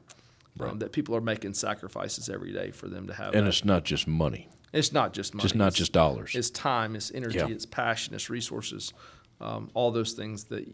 Um, 0.60 0.78
that 0.78 0.92
people 0.92 1.14
are 1.16 1.20
making 1.20 1.52
sacrifices 1.54 2.30
every 2.30 2.52
day 2.52 2.70
for 2.70 2.86
them 2.88 3.08
to 3.08 3.12
have. 3.12 3.34
And 3.34 3.44
that. 3.44 3.48
it's 3.50 3.64
not 3.64 3.84
just 3.84 4.06
money, 4.06 4.48
It's 4.72 4.92
not 4.92 5.12
just 5.12 5.34
money. 5.34 5.42
just 5.42 5.54
not 5.56 5.66
It's- 5.66 5.78
just 5.78 5.92
dollars. 5.92 6.34
It's 6.36 6.48
time. 6.48 6.94
It's 6.94 7.10
energy. 7.12 7.38
Yeah. 7.38 7.48
It's 7.48 7.66
passion. 7.66 8.14
It's 8.14 8.30
resources. 8.30 8.94
Um, 9.40 9.68
all 9.74 9.90
those 9.90 10.12
things 10.12 10.44
that 10.44 10.64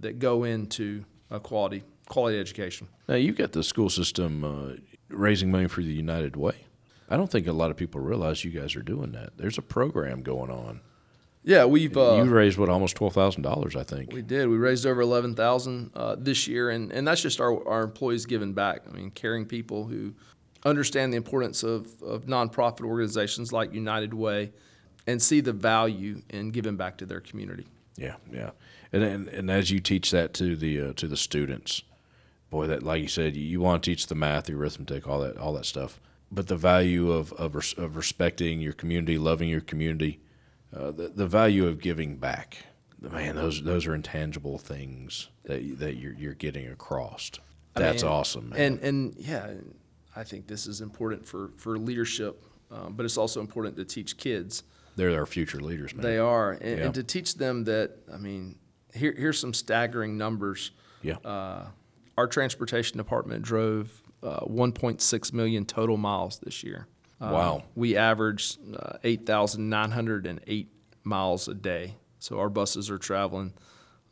that 0.00 0.18
go 0.18 0.44
into 0.44 1.04
a 1.30 1.40
quality 1.40 1.82
quality 2.08 2.38
education. 2.38 2.86
Now 3.08 3.14
you've 3.16 3.36
got 3.38 3.50
the 3.52 3.64
school 3.64 3.88
system 3.88 4.44
uh, 4.44 4.76
raising 5.08 5.50
money 5.50 5.66
for 5.68 5.80
the 5.82 5.92
United 5.92 6.36
Way. 6.36 6.66
I 7.08 7.16
don't 7.16 7.30
think 7.30 7.46
a 7.48 7.52
lot 7.52 7.70
of 7.72 7.76
people 7.76 8.00
realize 8.00 8.44
you 8.44 8.50
guys 8.52 8.76
are 8.76 8.82
doing 8.82 9.10
that. 9.12 9.38
There's 9.38 9.58
a 9.58 9.62
program 9.62 10.22
going 10.22 10.50
on. 10.50 10.82
Yeah, 11.46 11.64
we've 11.64 11.96
uh, 11.96 12.24
you 12.24 12.24
raised 12.24 12.58
what 12.58 12.68
almost 12.68 12.96
twelve 12.96 13.14
thousand 13.14 13.42
dollars, 13.42 13.76
I 13.76 13.84
think. 13.84 14.12
We 14.12 14.20
did. 14.20 14.48
We 14.48 14.56
raised 14.56 14.84
over 14.84 15.00
eleven 15.00 15.36
thousand 15.36 15.92
uh, 15.94 16.16
this 16.18 16.48
year, 16.48 16.70
and, 16.70 16.90
and 16.90 17.06
that's 17.06 17.22
just 17.22 17.40
our, 17.40 17.66
our 17.68 17.84
employees 17.84 18.26
giving 18.26 18.52
back. 18.52 18.82
I 18.88 18.90
mean, 18.90 19.12
caring 19.12 19.46
people 19.46 19.86
who 19.86 20.12
understand 20.64 21.12
the 21.12 21.16
importance 21.16 21.62
of, 21.62 22.02
of 22.02 22.26
nonprofit 22.26 22.80
organizations 22.80 23.52
like 23.52 23.72
United 23.72 24.12
Way, 24.12 24.50
and 25.06 25.22
see 25.22 25.40
the 25.40 25.52
value 25.52 26.20
in 26.30 26.50
giving 26.50 26.76
back 26.76 26.98
to 26.98 27.06
their 27.06 27.20
community. 27.20 27.68
Yeah, 27.96 28.16
yeah, 28.32 28.50
and 28.92 29.04
and, 29.04 29.28
and 29.28 29.48
as 29.48 29.70
you 29.70 29.78
teach 29.78 30.10
that 30.10 30.34
to 30.34 30.56
the 30.56 30.80
uh, 30.80 30.92
to 30.94 31.06
the 31.06 31.16
students, 31.16 31.82
boy, 32.50 32.66
that 32.66 32.82
like 32.82 33.02
you 33.02 33.08
said, 33.08 33.36
you, 33.36 33.44
you 33.44 33.60
want 33.60 33.84
to 33.84 33.90
teach 33.90 34.08
the 34.08 34.16
math, 34.16 34.46
the 34.46 34.54
arithmetic, 34.54 35.06
all 35.06 35.20
that 35.20 35.38
all 35.38 35.52
that 35.52 35.66
stuff. 35.66 36.00
But 36.32 36.48
the 36.48 36.56
value 36.56 37.12
of 37.12 37.32
of, 37.34 37.54
res- 37.54 37.74
of 37.74 37.94
respecting 37.94 38.60
your 38.60 38.72
community, 38.72 39.16
loving 39.16 39.48
your 39.48 39.60
community, 39.60 40.18
uh, 40.74 40.90
the 40.90 41.08
the 41.08 41.26
value 41.26 41.66
of 41.66 41.80
giving 41.80 42.16
back, 42.16 42.58
man, 43.00 43.36
those 43.36 43.62
those 43.62 43.86
are 43.86 43.94
intangible 43.94 44.58
things 44.58 45.28
that 45.44 45.78
that 45.78 45.96
you're 45.96 46.14
you're 46.14 46.34
getting 46.34 46.68
across. 46.68 47.30
I 47.74 47.80
That's 47.80 48.02
mean, 48.02 48.12
awesome, 48.12 48.48
man. 48.50 48.60
And 48.60 48.80
and 48.80 49.14
yeah, 49.18 49.50
I 50.14 50.24
think 50.24 50.46
this 50.46 50.66
is 50.66 50.80
important 50.80 51.26
for 51.26 51.50
for 51.56 51.78
leadership, 51.78 52.44
um, 52.70 52.94
but 52.94 53.04
it's 53.04 53.16
also 53.18 53.40
important 53.40 53.76
to 53.76 53.84
teach 53.84 54.16
kids. 54.16 54.62
They're 54.96 55.16
our 55.18 55.26
future 55.26 55.60
leaders, 55.60 55.94
man. 55.94 56.02
They 56.02 56.16
are, 56.18 56.52
and, 56.52 56.78
Yeah. 56.78 56.84
and 56.86 56.94
to 56.94 57.02
teach 57.02 57.34
them 57.34 57.64
that. 57.64 57.92
I 58.12 58.16
mean, 58.16 58.56
here 58.94 59.14
here's 59.16 59.38
some 59.38 59.52
staggering 59.54 60.16
numbers. 60.16 60.70
Yeah. 61.02 61.16
Uh, 61.24 61.66
our 62.16 62.26
transportation 62.26 62.96
department 62.96 63.42
drove 63.44 64.02
uh, 64.22 64.40
1.6 64.40 65.32
million 65.34 65.66
total 65.66 65.98
miles 65.98 66.38
this 66.38 66.64
year. 66.64 66.88
Uh, 67.20 67.30
Wow. 67.32 67.62
We 67.74 67.96
average 67.96 68.58
uh, 68.78 68.98
8,908 69.04 70.68
miles 71.04 71.48
a 71.48 71.54
day. 71.54 71.94
So 72.18 72.38
our 72.38 72.48
buses 72.48 72.90
are 72.90 72.98
traveling 72.98 73.52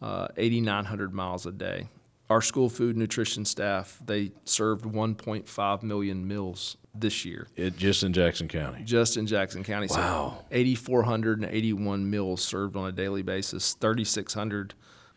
uh, 0.00 0.28
8,900 0.36 1.12
miles 1.12 1.46
a 1.46 1.52
day. 1.52 1.88
Our 2.30 2.40
school 2.40 2.68
food 2.70 2.96
nutrition 2.96 3.44
staff, 3.44 3.98
they 4.04 4.32
served 4.44 4.84
1.5 4.84 5.82
million 5.82 6.26
meals 6.26 6.76
this 6.96 7.24
year 7.24 7.48
it 7.56 7.76
just 7.76 8.04
in 8.04 8.12
Jackson 8.12 8.46
County. 8.46 8.84
just 8.84 9.16
in 9.16 9.26
Jackson 9.26 9.64
County. 9.64 9.88
Wow. 9.90 10.38
So 10.38 10.44
8,481 10.52 12.08
meals 12.08 12.42
served 12.42 12.76
on 12.76 12.88
a 12.88 12.92
daily 12.92 13.22
basis, 13.22 13.74
3,600 13.74 14.74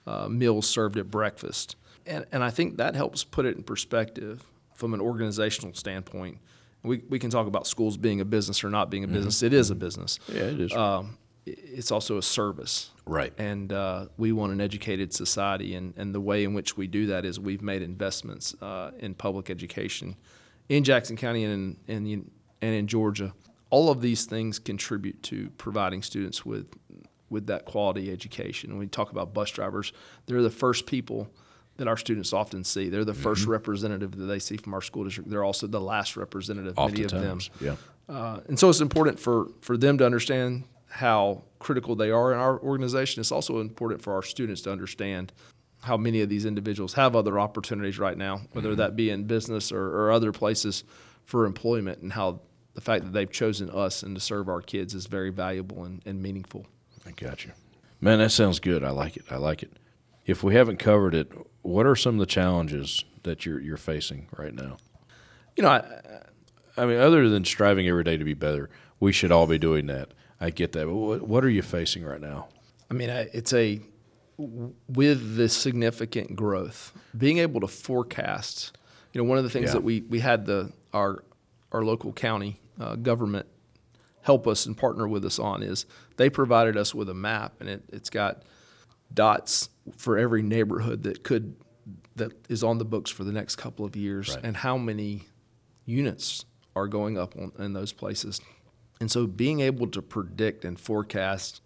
uh, 0.08 0.28
meals 0.28 0.68
served 0.68 0.98
at 0.98 1.12
breakfast. 1.12 1.76
And, 2.06 2.26
and 2.32 2.44
I 2.44 2.50
think 2.50 2.78
that 2.78 2.96
helps 2.96 3.24
put 3.24 3.46
it 3.46 3.56
in 3.58 3.64
perspective 3.64 4.44
from 4.74 4.94
an 4.94 5.02
organizational 5.02 5.74
standpoint. 5.76 6.40
We, 6.88 7.04
we 7.10 7.20
can 7.20 7.30
talk 7.30 7.48
about 7.48 7.68
schools 7.68 7.98
being 7.98 8.22
a 8.22 8.26
business 8.26 8.64
or 8.64 8.70
not 8.70 8.90
being 8.90 9.04
a 9.04 9.08
business. 9.08 9.44
It 9.44 9.54
is 9.54 9.70
a 9.70 9.76
business. 9.76 10.20
Yeah, 10.28 10.44
it 10.44 10.60
is. 10.62 10.74
Um, 10.74 11.18
it's 11.46 11.92
also 11.92 12.18
a 12.18 12.22
service. 12.22 12.92
right. 13.06 13.34
And 13.38 13.72
uh, 13.72 14.08
we 14.18 14.32
want 14.32 14.52
an 14.52 14.60
educated 14.62 15.14
society, 15.14 15.76
and, 15.76 15.94
and 15.98 16.14
the 16.14 16.20
way 16.20 16.44
in 16.44 16.54
which 16.54 16.76
we 16.76 16.88
do 16.88 17.08
that 17.08 17.26
is 17.26 17.40
we've 17.40 17.62
made 17.62 17.82
investments 17.82 18.54
uh, 18.62 18.92
in 19.00 19.14
public 19.14 19.50
education 19.50 20.16
in 20.70 20.84
Jackson 20.84 21.16
County 21.16 21.44
and 21.46 21.78
in, 21.88 21.96
and, 21.96 22.08
in, 22.08 22.32
and 22.62 22.76
in 22.76 22.88
Georgia. 22.88 23.34
All 23.70 23.90
of 23.90 24.02
these 24.02 24.26
things 24.26 24.60
contribute 24.60 25.22
to 25.24 25.50
providing 25.58 26.02
students 26.02 26.46
with 26.46 26.68
with 27.30 27.48
that 27.48 27.66
quality 27.66 28.10
education. 28.12 28.70
When 28.72 28.80
we 28.80 28.88
talk 28.88 29.12
about 29.12 29.34
bus 29.34 29.52
drivers, 29.52 29.92
they're 30.26 30.42
the 30.42 30.50
first 30.50 30.86
people 30.86 31.30
that 31.78 31.88
our 31.88 31.98
students 31.98 32.34
often 32.34 32.64
see. 32.64 32.90
They're 32.90 33.06
the 33.06 33.14
1st 33.14 33.42
Mm-hmm. 33.42 33.52
representative 33.52 34.12
that 34.18 34.26
they 34.26 34.40
see 34.40 34.58
from 34.58 34.74
our 34.74 34.82
school 34.82 35.04
district. 35.04 35.30
They're 35.30 35.44
also 35.44 35.68
the 35.68 35.82
last 35.82 36.18
representative, 36.18 36.76
many 36.78 37.04
of 37.04 37.12
them. 37.12 37.40
Yeah. 37.62 37.76
Uh, 38.10 38.40
and 38.48 38.58
so 38.60 38.70
it's 38.70 38.82
important 38.82 39.20
for, 39.20 39.48
for 39.62 39.78
them 39.78 39.98
to 40.00 40.06
understand 40.06 40.64
how 40.90 41.44
critical 41.60 41.96
they 41.96 42.10
are 42.12 42.32
in 42.34 42.40
our 42.40 42.60
organization. 42.60 43.20
It's 43.22 43.32
also 43.32 43.60
important 43.60 44.02
for 44.02 44.14
our 44.14 44.24
students 44.24 44.62
to 44.62 44.72
understand 44.72 45.34
how 45.82 45.98
many 45.98 46.22
of 46.22 46.30
these 46.30 46.46
individuals 46.46 46.94
have 46.94 47.16
other 47.16 47.38
opportunities 47.40 48.00
right 48.00 48.18
now, 48.18 48.42
whether 48.54 48.74
that 48.76 48.96
be 48.96 49.10
in 49.10 49.26
business 49.26 49.72
or, 49.72 49.84
or 49.88 50.12
other 50.12 50.32
places 50.32 50.84
for 51.26 51.46
employment, 51.46 52.02
and 52.02 52.14
how 52.14 52.40
the 52.74 52.82
fact 52.82 53.04
that 53.04 53.12
they've 53.14 53.32
chosen 53.32 53.70
us 53.70 54.02
and 54.02 54.16
to 54.16 54.22
serve 54.22 54.50
our 54.50 54.62
kids 54.62 54.94
is 54.96 55.06
very 55.06 55.30
valuable 55.30 55.84
and, 55.84 56.02
and 56.06 56.22
meaningful. 56.22 56.66
I 57.06 57.12
got 57.12 57.46
you. 57.46 57.52
Man, 58.00 58.20
that 58.20 58.32
sounds 58.32 58.60
good. 58.60 58.84
I 58.84 58.90
like 58.92 59.18
it. 59.18 59.26
I 59.30 59.36
like 59.38 59.62
it. 59.64 59.72
If 60.28 60.44
we 60.44 60.54
haven't 60.56 60.78
covered 60.78 61.16
it, 61.16 61.32
what 61.62 61.86
are 61.88 61.96
some 61.96 62.16
of 62.16 62.20
the 62.20 62.26
challenges 62.26 63.04
that 63.24 63.46
you're 63.46 63.60
you're 63.60 63.78
facing 63.78 64.28
right 64.38 64.54
now? 64.54 64.78
You 65.56 65.64
know, 65.64 65.70
I, 65.70 66.22
I 66.78 66.86
mean, 66.86 67.00
other 67.00 67.30
than 67.30 67.44
striving 67.46 67.88
every 67.88 68.04
day 68.04 68.18
to 68.18 68.24
be 68.24 68.34
better, 68.36 68.70
we 69.00 69.12
should 69.12 69.32
all 69.32 69.48
be 69.48 69.58
doing 69.58 69.88
that. 69.88 70.10
I 70.40 70.52
get 70.52 70.74
that. 70.74 70.86
But 70.86 70.94
what, 70.96 71.22
what 71.28 71.44
are 71.44 71.50
you 71.50 71.62
facing 71.64 72.04
right 72.04 72.22
now? 72.22 72.50
I 72.92 72.94
mean, 72.94 73.10
I- 73.10 73.30
it's 73.34 73.54
a 73.54 73.82
with 74.38 75.36
the 75.38 75.50
significant 75.50 76.36
growth, 76.36 76.94
being 77.18 77.40
able 77.40 77.60
to 77.62 77.68
forecast. 77.68 78.78
You 79.14 79.22
know, 79.24 79.28
one 79.28 79.40
of 79.40 79.44
the 79.44 79.50
things 79.50 79.68
Yeah. 79.70 79.74
that 79.74 79.84
we 79.84 80.02
we 80.02 80.20
had 80.20 80.46
the 80.46 80.72
our 80.94 81.24
our 81.72 81.84
local 81.84 82.12
county 82.14 82.60
uh, 82.80 82.96
government 82.96 83.48
help 84.22 84.46
us 84.46 84.66
and 84.66 84.78
partner 84.78 85.08
with 85.08 85.24
us 85.26 85.40
on 85.40 85.64
is 85.64 85.86
they 86.18 86.30
provided 86.30 86.76
us 86.78 86.94
with 86.94 87.10
a 87.10 87.14
map, 87.14 87.54
and 87.62 87.70
it, 87.70 87.84
it's 87.94 88.10
got 88.10 88.44
dots 89.14 89.70
for 89.96 90.18
every 90.18 90.42
neighborhood 90.42 91.04
that 91.04 91.24
could 91.24 91.56
that 92.16 92.32
is 92.50 92.64
on 92.64 92.80
the 92.80 92.86
books 92.86 93.12
for 93.12 93.24
the 93.24 93.32
next 93.32 93.56
couple 93.58 93.86
of 93.86 93.96
years, 93.96 94.30
Right. 94.30 94.44
and 94.44 94.58
how 94.58 94.76
many 94.78 95.26
units 95.86 96.46
are 96.76 96.88
going 96.88 97.18
up 97.18 97.36
on, 97.38 97.52
in 97.60 97.74
those 97.74 97.94
places. 97.94 98.42
And 99.00 99.12
so 99.12 99.28
being 99.28 99.60
able 99.60 99.86
to 99.88 100.02
predict 100.02 100.66
and 100.66 100.80
forecast 100.80 101.62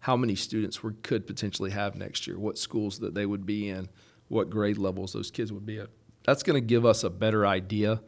how 0.00 0.16
many 0.16 0.34
students 0.34 0.82
we 0.82 0.92
could 1.02 1.26
potentially 1.26 1.70
have 1.70 1.94
next 1.96 2.26
year, 2.26 2.38
what 2.38 2.58
schools 2.58 2.98
that 2.98 3.14
they 3.14 3.24
would 3.24 3.46
be 3.46 3.68
in, 3.70 3.88
what 4.28 4.50
grade 4.50 4.76
levels 4.76 5.14
those 5.14 5.30
kids 5.30 5.50
would 5.50 5.64
be 5.64 5.78
at, 5.78 5.88
that's 6.24 6.42
going 6.42 6.60
to 6.60 6.66
give 6.66 6.84
us 6.84 7.02
a 7.02 7.08
better 7.10 7.46
idea 7.46 8.02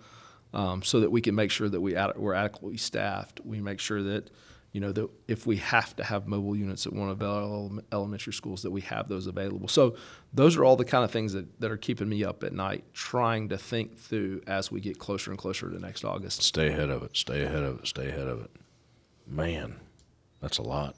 um, 0.53 0.83
so 0.83 1.01
that 1.01 1.11
we 1.11 1.23
can 1.23 1.35
make 1.35 1.51
sure 1.51 1.69
that 1.71 1.81
we 1.81 1.97
ad- 1.97 2.17
we're 2.19 2.35
adequately 2.35 2.77
staffed. 2.77 3.41
We 3.45 3.61
make 3.63 3.81
sure 3.81 4.03
that, 4.03 4.31
you 4.77 4.81
know, 4.81 4.93
that 4.93 5.09
if 5.27 5.47
we 5.47 5.57
have 5.57 5.97
to 5.97 6.05
have 6.05 6.27
mobile 6.29 6.55
units 6.55 6.87
at 6.87 6.93
one 6.93 7.09
of 7.09 7.23
our 7.23 7.71
elementary 7.93 8.35
schools, 8.35 8.61
that 8.61 8.71
we 8.71 8.83
have 8.83 9.09
those 9.09 9.27
available. 9.27 9.69
So 9.69 9.97
those 10.35 10.55
are 10.59 10.67
all 10.67 10.77
the 10.77 10.85
kind 10.85 11.03
of 11.03 11.11
things 11.11 11.33
that, 11.33 11.47
that 11.63 11.71
are 11.71 11.79
keeping 11.79 12.11
me 12.11 12.23
up 12.25 12.45
at 12.45 12.53
night, 12.53 12.85
trying 12.93 13.49
to 13.49 13.57
think 13.57 13.97
through 13.99 14.43
as 14.47 14.71
we 14.71 14.81
get 14.83 14.99
closer 14.99 15.31
and 15.31 15.39
closer 15.39 15.71
to 15.71 15.79
next 15.79 16.05
August. 16.05 16.43
Stay 16.43 16.69
ahead 16.69 16.91
of 16.91 17.03
it. 17.05 17.17
Stay 17.17 17.41
ahead 17.43 17.63
of 17.63 17.79
it. 17.79 17.87
Stay 17.87 18.09
ahead 18.11 18.29
of 18.29 18.43
it. 18.43 18.51
Man, 19.27 19.77
that's 20.43 20.59
a 20.59 20.63
lot. 20.63 20.95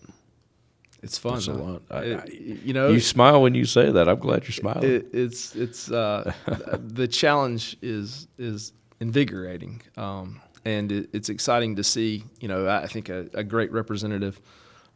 It's 1.00 1.16
fun. 1.16 1.34
That's 1.34 1.46
a 1.46 1.52
lot. 1.52 1.82
I- 1.88 2.02
It- 2.02 2.20
I- 2.20 2.58
you 2.64 2.72
know, 2.72 2.88
You 2.88 2.98
smile 2.98 3.40
when 3.42 3.54
you 3.54 3.64
say 3.64 3.92
that. 3.92 4.08
I'm 4.08 4.18
glad 4.18 4.42
you're 4.42 4.50
smiling. 4.50 4.90
it, 4.90 5.06
it's 5.12 5.54
it's 5.54 5.88
uh, 5.88 6.32
the 6.80 7.06
challenge 7.06 7.76
is 7.80 8.26
is 8.38 8.72
invigorating, 8.98 9.80
um, 9.96 10.40
and 10.64 10.90
it, 10.92 11.10
it's 11.12 11.28
exciting 11.28 11.76
to 11.76 11.84
see. 11.84 12.24
You 12.40 12.48
know, 12.48 12.68
I 12.68 12.86
think 12.86 13.08
a, 13.08 13.28
a 13.34 13.44
great 13.44 13.70
representative, 13.72 14.40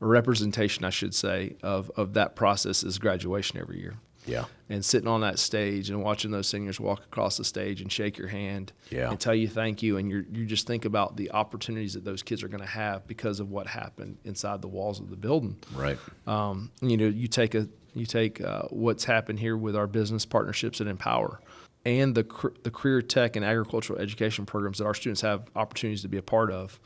or 0.01 0.09
representation, 0.09 0.85
I 0.85 0.91
should 0.91 1.15
say, 1.15 1.57
of 1.63 1.91
of 1.97 2.15
that 2.15 2.35
process 2.37 2.83
is 2.85 2.99
graduation 2.99 3.59
every 3.59 3.81
year. 3.81 3.95
yeah. 4.27 4.45
And 4.69 4.83
sitting 4.85 5.09
on 5.09 5.21
that 5.21 5.39
stage 5.39 5.91
and 5.91 6.03
watching 6.03 6.31
those 6.31 6.49
seniors 6.49 6.81
walk 6.81 7.01
across 7.05 7.37
the 7.37 7.45
stage 7.45 7.83
and 7.83 7.93
shake 7.93 8.17
your 8.17 8.29
hand 8.29 8.73
Yeah. 8.91 9.11
and 9.11 9.21
tell 9.21 9.35
you 9.35 9.47
thank 9.49 9.83
you, 9.83 9.99
and 9.99 10.11
you 10.11 10.25
you 10.33 10.47
just 10.47 10.67
think 10.67 10.85
about 10.85 11.17
the 11.17 11.31
opportunities 11.33 11.95
that 11.95 12.05
those 12.05 12.23
kids 12.23 12.43
are 12.43 12.49
going 12.49 12.63
to 12.63 12.67
have 12.83 13.07
because 13.07 13.41
of 13.41 13.51
what 13.51 13.67
happened 13.67 14.17
inside 14.25 14.63
the 14.63 14.69
walls 14.69 14.99
of 15.01 15.11
the 15.11 15.17
building 15.17 15.57
Right. 15.75 15.99
um, 16.27 16.71
you 16.81 16.97
know, 16.97 17.07
you 17.09 17.29
take 17.29 17.55
a 17.55 17.69
you 17.95 18.07
take 18.07 18.41
uh, 18.41 18.63
what's 18.71 19.05
happened 19.05 19.39
here 19.39 19.55
with 19.57 19.77
our 19.77 19.87
business 19.87 20.25
partnerships 20.25 20.81
at 20.81 20.87
Empower, 20.87 21.41
and 21.85 22.15
the 22.15 22.25
the 22.63 22.71
career 22.71 23.03
tech 23.03 23.37
and 23.37 23.45
agricultural 23.45 23.99
education 23.99 24.47
programs 24.47 24.79
that 24.79 24.85
our 24.85 24.95
students 24.95 25.21
have 25.21 25.49
opportunities 25.57 26.03
to 26.03 26.09
be 26.09 26.19
a 26.19 26.23
part 26.23 26.51
of. 26.51 26.79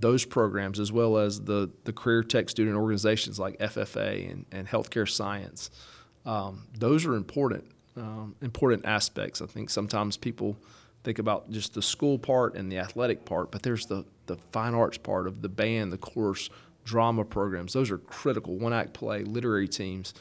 Those 0.00 0.24
programs, 0.24 0.80
as 0.80 0.92
well 0.92 1.18
as 1.18 1.40
the 1.42 1.70
the 1.84 1.92
career 1.92 2.22
tech 2.22 2.48
student 2.48 2.76
organizations 2.76 3.38
like 3.38 3.58
FFA 3.58 4.30
and, 4.30 4.46
and 4.50 4.66
healthcare 4.66 5.08
science, 5.08 5.70
um, 6.24 6.66
those 6.78 7.04
are 7.04 7.14
important 7.14 7.64
um, 7.96 8.34
important 8.40 8.86
aspects. 8.86 9.42
I 9.42 9.46
think 9.46 9.70
sometimes 9.70 10.16
people 10.16 10.56
think 11.04 11.18
about 11.18 11.50
just 11.50 11.74
the 11.74 11.82
school 11.82 12.18
part 12.18 12.56
and 12.56 12.72
the 12.72 12.78
athletic 12.78 13.24
part, 13.24 13.50
but 13.50 13.62
there's 13.62 13.86
the 13.86 14.04
the 14.26 14.36
fine 14.52 14.74
arts 14.74 14.98
part 14.98 15.26
of 15.26 15.42
the 15.42 15.48
band, 15.48 15.92
the 15.92 15.98
course, 15.98 16.48
drama 16.84 17.24
programs. 17.24 17.72
Those 17.72 17.90
are 17.90 17.98
critical. 17.98 18.56
One 18.56 18.72
act 18.72 18.94
play, 18.94 19.22
literary 19.22 19.68
teams. 19.68 20.14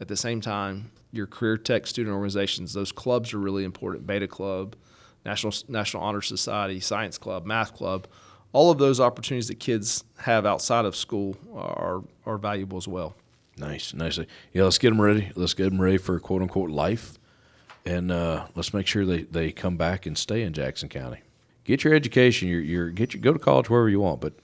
At 0.00 0.08
the 0.08 0.16
same 0.16 0.40
time, 0.40 0.90
your 1.12 1.26
career 1.26 1.56
tech 1.56 1.86
student 1.86 2.14
organizations, 2.14 2.72
those 2.74 2.92
clubs 2.92 3.32
are 3.32 3.38
really 3.38 3.64
important. 3.64 4.06
Beta 4.06 4.28
Club, 4.28 4.76
National 5.24 5.52
National 5.68 6.02
Honor 6.02 6.20
Society, 6.22 6.80
Science 6.80 7.18
Club, 7.18 7.46
Math 7.46 7.74
Club. 7.74 8.06
All 8.52 8.70
of 8.70 8.78
those 8.78 9.00
opportunities 9.00 9.48
that 9.48 9.58
kids 9.60 10.04
have 10.20 10.44
outside 10.46 10.84
of 10.84 10.94
school 10.94 11.36
are 11.54 12.02
are 12.26 12.38
valuable 12.38 12.76
as 12.78 12.86
well. 12.86 13.14
Nice, 13.58 13.94
nice. 13.94 14.18
Yeah, 14.52 14.64
let's 14.64 14.78
get 14.78 14.90
them 14.90 15.00
ready. 15.00 15.32
Let's 15.34 15.54
get 15.54 15.70
them 15.70 15.80
ready 15.80 15.96
for 15.96 16.20
quote 16.20 16.42
unquote 16.42 16.70
life, 16.70 17.14
and 17.86 18.12
uh, 18.12 18.46
let's 18.54 18.74
make 18.74 18.86
sure 18.86 19.06
they, 19.06 19.22
they 19.22 19.50
come 19.50 19.76
back 19.78 20.04
and 20.04 20.16
stay 20.16 20.42
in 20.42 20.52
Jackson 20.52 20.90
County. 20.90 21.20
Get 21.64 21.82
your 21.84 21.94
education. 21.94 22.48
Your 22.48 22.60
your 22.60 22.90
get 22.90 23.14
your 23.14 23.22
go 23.22 23.32
to 23.32 23.38
college 23.38 23.70
wherever 23.70 23.88
you 23.88 24.00
want, 24.00 24.20
but 24.20 24.34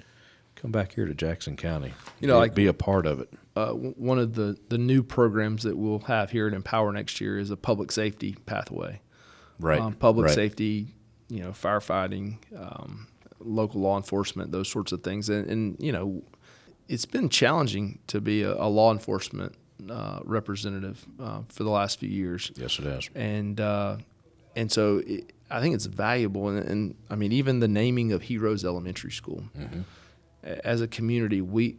come 0.56 0.72
back 0.72 0.94
here 0.94 1.04
to 1.04 1.14
Jackson 1.14 1.56
County. 1.56 1.92
You 2.20 2.26
know, 2.28 2.34
be, 2.36 2.38
like- 2.38 2.54
be 2.54 2.66
a 2.66 2.72
part 2.74 3.04
of 3.06 3.20
it. 3.20 3.30
Uh, 3.56 3.70
one 3.72 4.18
of 4.18 4.34
the, 4.34 4.56
the 4.68 4.78
new 4.78 5.02
programs 5.02 5.62
that 5.64 5.76
we'll 5.76 5.98
have 6.00 6.30
here 6.30 6.46
at 6.46 6.54
Empower 6.54 6.92
next 6.92 7.20
year 7.20 7.38
is 7.38 7.50
a 7.50 7.56
public 7.56 7.92
safety 7.92 8.36
pathway. 8.46 9.00
Right. 9.58 9.80
Um, 9.80 9.94
public 9.94 10.26
right. 10.26 10.34
safety, 10.34 10.88
you 11.28 11.40
know, 11.40 11.50
firefighting, 11.50 12.38
um, 12.56 13.06
local 13.38 13.80
law 13.80 13.96
enforcement, 13.96 14.52
those 14.52 14.68
sorts 14.68 14.92
of 14.92 15.02
things. 15.02 15.28
And, 15.28 15.48
and 15.48 15.76
you 15.78 15.92
know, 15.92 16.22
it's 16.88 17.04
been 17.04 17.28
challenging 17.28 17.98
to 18.08 18.20
be 18.20 18.42
a, 18.42 18.54
a 18.54 18.68
law 18.68 18.90
enforcement 18.92 19.54
uh, 19.90 20.20
representative 20.24 21.04
uh, 21.20 21.42
for 21.48 21.64
the 21.64 21.70
last 21.70 21.98
few 21.98 22.08
years 22.08 22.52
Yes, 22.56 22.78
it 22.78 22.84
has. 22.84 23.10
and 23.14 23.60
uh, 23.60 23.96
and 24.54 24.70
so 24.70 25.02
it, 25.06 25.32
I 25.50 25.60
think 25.60 25.74
it's 25.74 25.86
valuable. 25.86 26.48
And, 26.48 26.58
and 26.68 26.94
I 27.10 27.16
mean, 27.16 27.32
even 27.32 27.60
the 27.60 27.68
naming 27.68 28.12
of 28.12 28.22
Heroes 28.22 28.64
Elementary 28.64 29.10
School, 29.12 29.44
A- 30.44 30.66
as 30.66 30.80
a 30.80 30.88
community, 30.88 31.40
we 31.40 31.76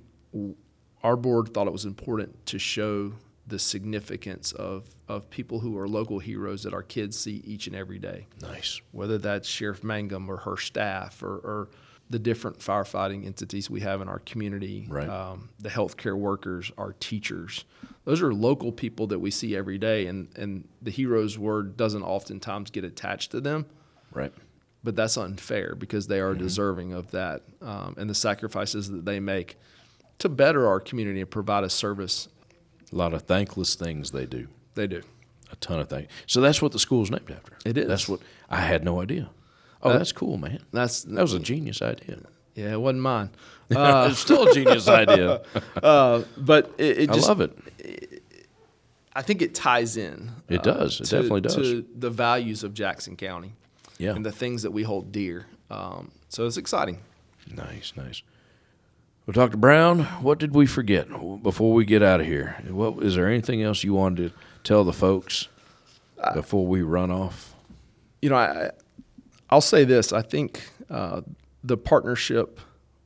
our 1.03 1.15
board 1.15 1.53
thought 1.53 1.67
it 1.67 1.73
was 1.73 1.85
important 1.85 2.45
to 2.47 2.57
show 2.59 3.13
the 3.45 3.59
significance 3.59 4.51
of 4.53 4.85
of 5.09 5.29
people 5.29 5.59
who 5.59 5.77
are 5.77 5.87
local 5.87 6.19
heroes 6.19 6.63
that 6.63 6.73
our 6.73 6.81
kids 6.83 7.19
see 7.19 7.41
each 7.45 7.67
and 7.67 7.75
every 7.75 7.99
day 7.99 8.25
Nice. 8.41 8.79
whether 8.91 9.17
that's 9.17 9.47
Sheriff 9.47 9.83
Mangum 9.83 10.29
or 10.29 10.37
her 10.37 10.55
staff 10.57 11.21
or, 11.21 11.35
or 11.37 11.69
the 12.09 12.19
different 12.19 12.59
firefighting 12.59 13.25
entities 13.25 13.69
we 13.69 13.79
have 13.81 13.99
in 14.01 14.07
our 14.07 14.19
community, 14.19 14.85
Right. 14.89 15.09
um, 15.09 15.49
the 15.59 15.69
healthcare 15.69 16.15
workers, 16.17 16.71
our 16.77 16.93
teachers. 16.99 17.65
Those 18.05 18.21
are 18.21 18.33
local 18.33 18.71
people 18.71 19.07
that 19.07 19.19
we 19.19 19.31
see 19.31 19.55
every 19.55 19.77
day, 19.77 20.05
and, 20.07 20.27
and 20.35 20.67
the 20.81 20.91
heroes 20.91 21.39
word 21.39 21.75
doesn't 21.77 22.03
oftentimes 22.03 22.69
get 22.71 22.83
attached 22.83 23.31
to 23.31 23.41
them 23.41 23.65
Right. 24.13 24.31
but 24.83 24.95
that's 24.95 25.17
unfair 25.17 25.75
because 25.75 26.07
they 26.07 26.19
are 26.19 26.33
deserving 26.35 26.93
of 26.93 27.11
that 27.11 27.41
um, 27.61 27.95
and 27.97 28.09
the 28.09 28.15
sacrifices 28.15 28.89
that 28.91 29.05
they 29.05 29.19
make 29.19 29.57
to 30.19 30.29
better 30.29 30.67
our 30.67 30.79
community 30.79 31.21
and 31.21 31.29
provide 31.29 31.63
a 31.63 31.69
service. 31.69 32.27
A 32.91 32.95
lot 32.95 33.13
of 33.13 33.23
thankless 33.23 33.75
things 33.75 34.11
they 34.11 34.25
do. 34.25 34.47
They 34.75 34.87
do. 34.87 35.01
A 35.51 35.55
ton 35.57 35.79
of 35.79 35.89
things. 35.89 36.09
So 36.27 36.41
that's 36.41 36.61
what 36.61 36.71
the 36.71 36.79
school's 36.79 37.11
named 37.11 37.31
after. 37.31 37.53
It 37.65 37.77
is. 37.77 37.87
That's 37.87 38.07
what 38.07 38.19
I 38.49 38.61
had 38.61 38.83
no 38.83 39.01
idea. 39.01 39.29
Oh, 39.81 39.91
that's 39.91 40.11
cool, 40.11 40.37
man. 40.37 40.59
That's 40.71 41.03
That 41.03 41.21
was 41.21 41.33
a 41.33 41.39
genius 41.39 41.81
idea. 41.81 42.19
yeah, 42.55 42.73
it 42.73 42.79
wasn't 42.81 43.01
mine, 43.01 43.31
uh, 43.75 44.07
it's 44.11 44.19
still 44.19 44.47
a 44.47 44.53
genius 44.53 44.87
idea. 44.87 45.41
uh, 45.83 46.23
but 46.37 46.73
it, 46.77 46.99
it 46.99 47.09
I 47.09 47.13
just 47.13 47.27
love 47.27 47.41
it. 47.41 48.21
I 49.15 49.21
think 49.21 49.41
it 49.41 49.53
ties 49.53 49.97
in. 49.97 50.31
It 50.49 50.59
uh, 50.65 50.73
does. 50.73 51.01
It 51.01 51.05
to- 51.05 51.15
definitely 51.17 51.41
does. 51.41 51.55
to 51.55 51.85
the 51.95 52.09
values 52.09 52.63
of 52.63 52.73
Jackson 52.73 53.15
County 53.15 53.53
Yeah. 53.97 54.15
and 54.15 54.25
the 54.25 54.31
things 54.31 54.63
that 54.63 54.71
we 54.71 54.83
hold 54.83 55.11
dear. 55.11 55.47
Um, 55.69 56.11
so 56.29 56.45
it's 56.47 56.57
exciting. 56.57 56.99
Nice, 57.53 57.93
nice. 57.95 58.23
Well, 59.25 59.33
Dr. 59.33 59.57
Brown, 59.57 60.03
what 60.21 60.37
did 60.37 60.53
we 60.53 60.65
forget 60.65 61.07
before 61.41 61.73
we 61.73 61.85
get 61.85 62.03
out 62.03 62.19
of 62.19 62.25
here? 62.25 62.57
What 62.69 63.01
is 63.01 63.15
there 63.15 63.27
anything 63.27 63.61
else 63.61 63.83
you 63.83 63.93
wanted 63.93 64.31
to 64.31 64.37
tell 64.63 64.83
the 64.83 64.93
folks 64.93 65.47
before 66.33 66.67
we 66.67 66.81
run 66.81 67.09
off? 67.09 67.53
you 68.23 68.29
know, 68.29 68.37
I, 68.37 68.71
I'll 69.49 69.59
say 69.59 69.83
this. 69.83 70.13
I 70.13 70.21
think 70.21 70.65
uh, 70.89 71.21
the 71.61 71.75
partnership 71.75 72.61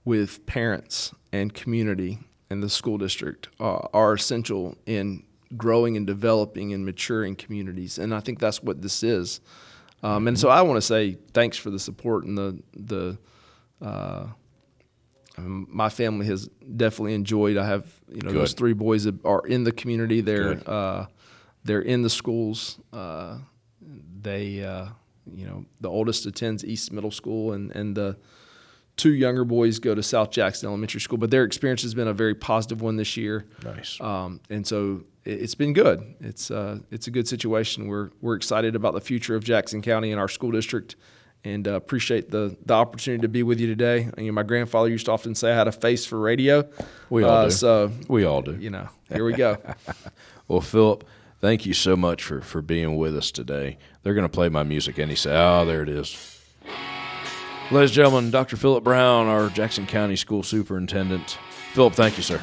with 0.05 0.45
parents 0.45 1.11
and 1.33 1.51
community 1.51 2.19
and 2.51 2.61
the 2.61 2.69
school 2.69 2.99
district 2.99 3.47
uh, 3.59 3.79
are 3.93 4.13
essential 4.13 4.77
in 4.85 5.23
growing 5.55 5.97
and 5.97 6.05
developing 6.05 6.71
and 6.71 6.85
maturing 6.85 7.35
communities. 7.35 7.97
And 7.97 8.13
I 8.13 8.19
think 8.19 8.37
that's 8.37 8.61
what 8.61 8.83
this 8.83 9.01
is. 9.01 9.41
Um, 10.03 10.27
and 10.27 10.39
so 10.39 10.49
I 10.49 10.61
want 10.61 10.77
to 10.77 10.83
say 10.83 11.17
thanks 11.33 11.57
for 11.57 11.71
the 11.71 11.79
support 11.79 12.23
and 12.23 12.37
the 12.37 12.61
the. 12.75 13.17
Uh, 13.81 14.27
um, 15.37 15.67
my 15.69 15.89
family 15.89 16.25
has 16.27 16.47
definitely 16.75 17.13
enjoyed. 17.13 17.57
I 17.57 17.65
have 17.65 17.85
you 18.09 18.21
know 18.21 18.31
those 18.31 18.53
three 18.53 18.73
boys 18.73 19.03
that 19.03 19.23
are 19.25 19.45
in 19.47 19.63
the 19.63 19.71
community. 19.71 20.21
They're 20.21 20.61
uh, 20.65 21.05
they're 21.63 21.81
in 21.81 22.01
the 22.01 22.09
schools. 22.09 22.79
Uh, 22.91 23.39
they 24.21 24.63
uh, 24.63 24.87
you 25.31 25.45
know 25.45 25.65
the 25.81 25.89
oldest 25.89 26.25
attends 26.25 26.63
East 26.65 26.91
Middle 26.91 27.11
School 27.11 27.53
and 27.53 27.71
and 27.75 27.95
the 27.95 28.17
two 28.95 29.13
younger 29.13 29.45
boys 29.45 29.77
go 29.77 29.93
to 29.93 30.01
South 30.01 30.31
Jackson 30.31 30.67
Elementary 30.67 30.99
School. 31.01 31.19
But 31.19 31.29
their 31.29 31.43
experience 31.43 31.83
has 31.83 31.93
been 31.93 32.07
a 32.07 32.13
very 32.13 32.33
positive 32.33 32.81
one 32.81 32.95
this 32.95 33.15
year. 33.15 33.45
Nice. 33.63 34.01
Um, 34.01 34.41
and 34.49 34.65
so 34.65 35.03
it- 35.23 35.41
it's 35.43 35.53
been 35.55 35.73
good. 35.73 36.15
It's 36.19 36.49
uh, 36.49 36.79
it's 36.89 37.05
a 37.07 37.11
good 37.11 37.27
situation. 37.27 37.87
We're 37.87 38.09
we're 38.21 38.35
excited 38.35 38.75
about 38.75 38.93
the 38.95 39.01
future 39.01 39.35
of 39.35 39.43
Jackson 39.43 39.81
County 39.83 40.11
and 40.11 40.19
our 40.19 40.27
school 40.27 40.51
district, 40.51 40.95
and 41.47 41.67
uh, 41.67 41.71
appreciate 41.73 42.29
the 42.31 42.55
the 42.65 42.73
opportunity 42.73 43.21
to 43.21 43.27
be 43.27 43.43
with 43.43 43.59
you 43.59 43.67
today. 43.67 44.09
You 44.17 44.25
know, 44.25 44.31
my 44.33 44.43
grandfather 44.43 44.89
used 44.89 45.05
to 45.05 45.11
often 45.11 45.35
say 45.35 45.51
I 45.51 45.55
had 45.55 45.67
a 45.67 45.71
face 45.71 46.05
for 46.05 46.19
radio. 46.19 46.67
We 47.09 47.23
all 47.23 47.31
uh, 47.31 47.45
do. 47.45 47.51
So 47.51 47.91
we 48.07 48.25
all 48.25 48.41
do. 48.41 48.55
you 48.55 48.69
know, 48.69 48.89
here 49.09 49.25
we 49.25 49.33
go. 49.33 49.57
Well, 50.49 50.61
Philip, 50.61 51.03
thank 51.41 51.65
you 51.65 51.73
so 51.73 51.97
much 51.97 52.23
for, 52.23 52.39
for 52.39 52.61
being 52.61 52.95
with 52.95 53.17
us 53.17 53.31
today. 53.31 53.77
They're 54.01 54.13
going 54.13 54.23
to 54.23 54.29
play 54.29 54.47
my 54.47 54.63
music, 54.63 54.97
and 54.97 55.09
he 55.09 55.17
said, 55.17 55.35
"Oh, 55.35 55.65
there 55.65 55.83
it 55.83 55.89
is." 55.89 56.15
Ladies 57.69 57.89
and 57.89 57.95
gentlemen, 57.95 58.31
Dr. 58.31 58.55
Philip 58.55 58.81
Brown, 58.81 59.27
our 59.27 59.49
Jackson 59.49 59.85
County 59.85 60.15
School 60.15 60.41
Superintendent. 60.41 61.37
Philip, 61.73 61.95
thank 61.95 62.15
you, 62.15 62.23
sir. 62.23 62.37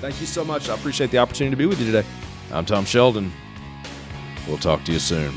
Thank 0.00 0.20
you 0.20 0.26
so 0.28 0.44
much. 0.44 0.68
I 0.68 0.74
appreciate 0.76 1.10
the 1.10 1.18
opportunity 1.18 1.50
to 1.50 1.56
be 1.56 1.66
with 1.66 1.80
you 1.80 1.86
today. 1.86 2.06
I'm 2.52 2.64
Tom 2.64 2.84
Sheldon. 2.84 3.32
We'll 4.46 4.58
talk 4.58 4.84
to 4.84 4.92
you 4.92 5.00
soon. 5.00 5.34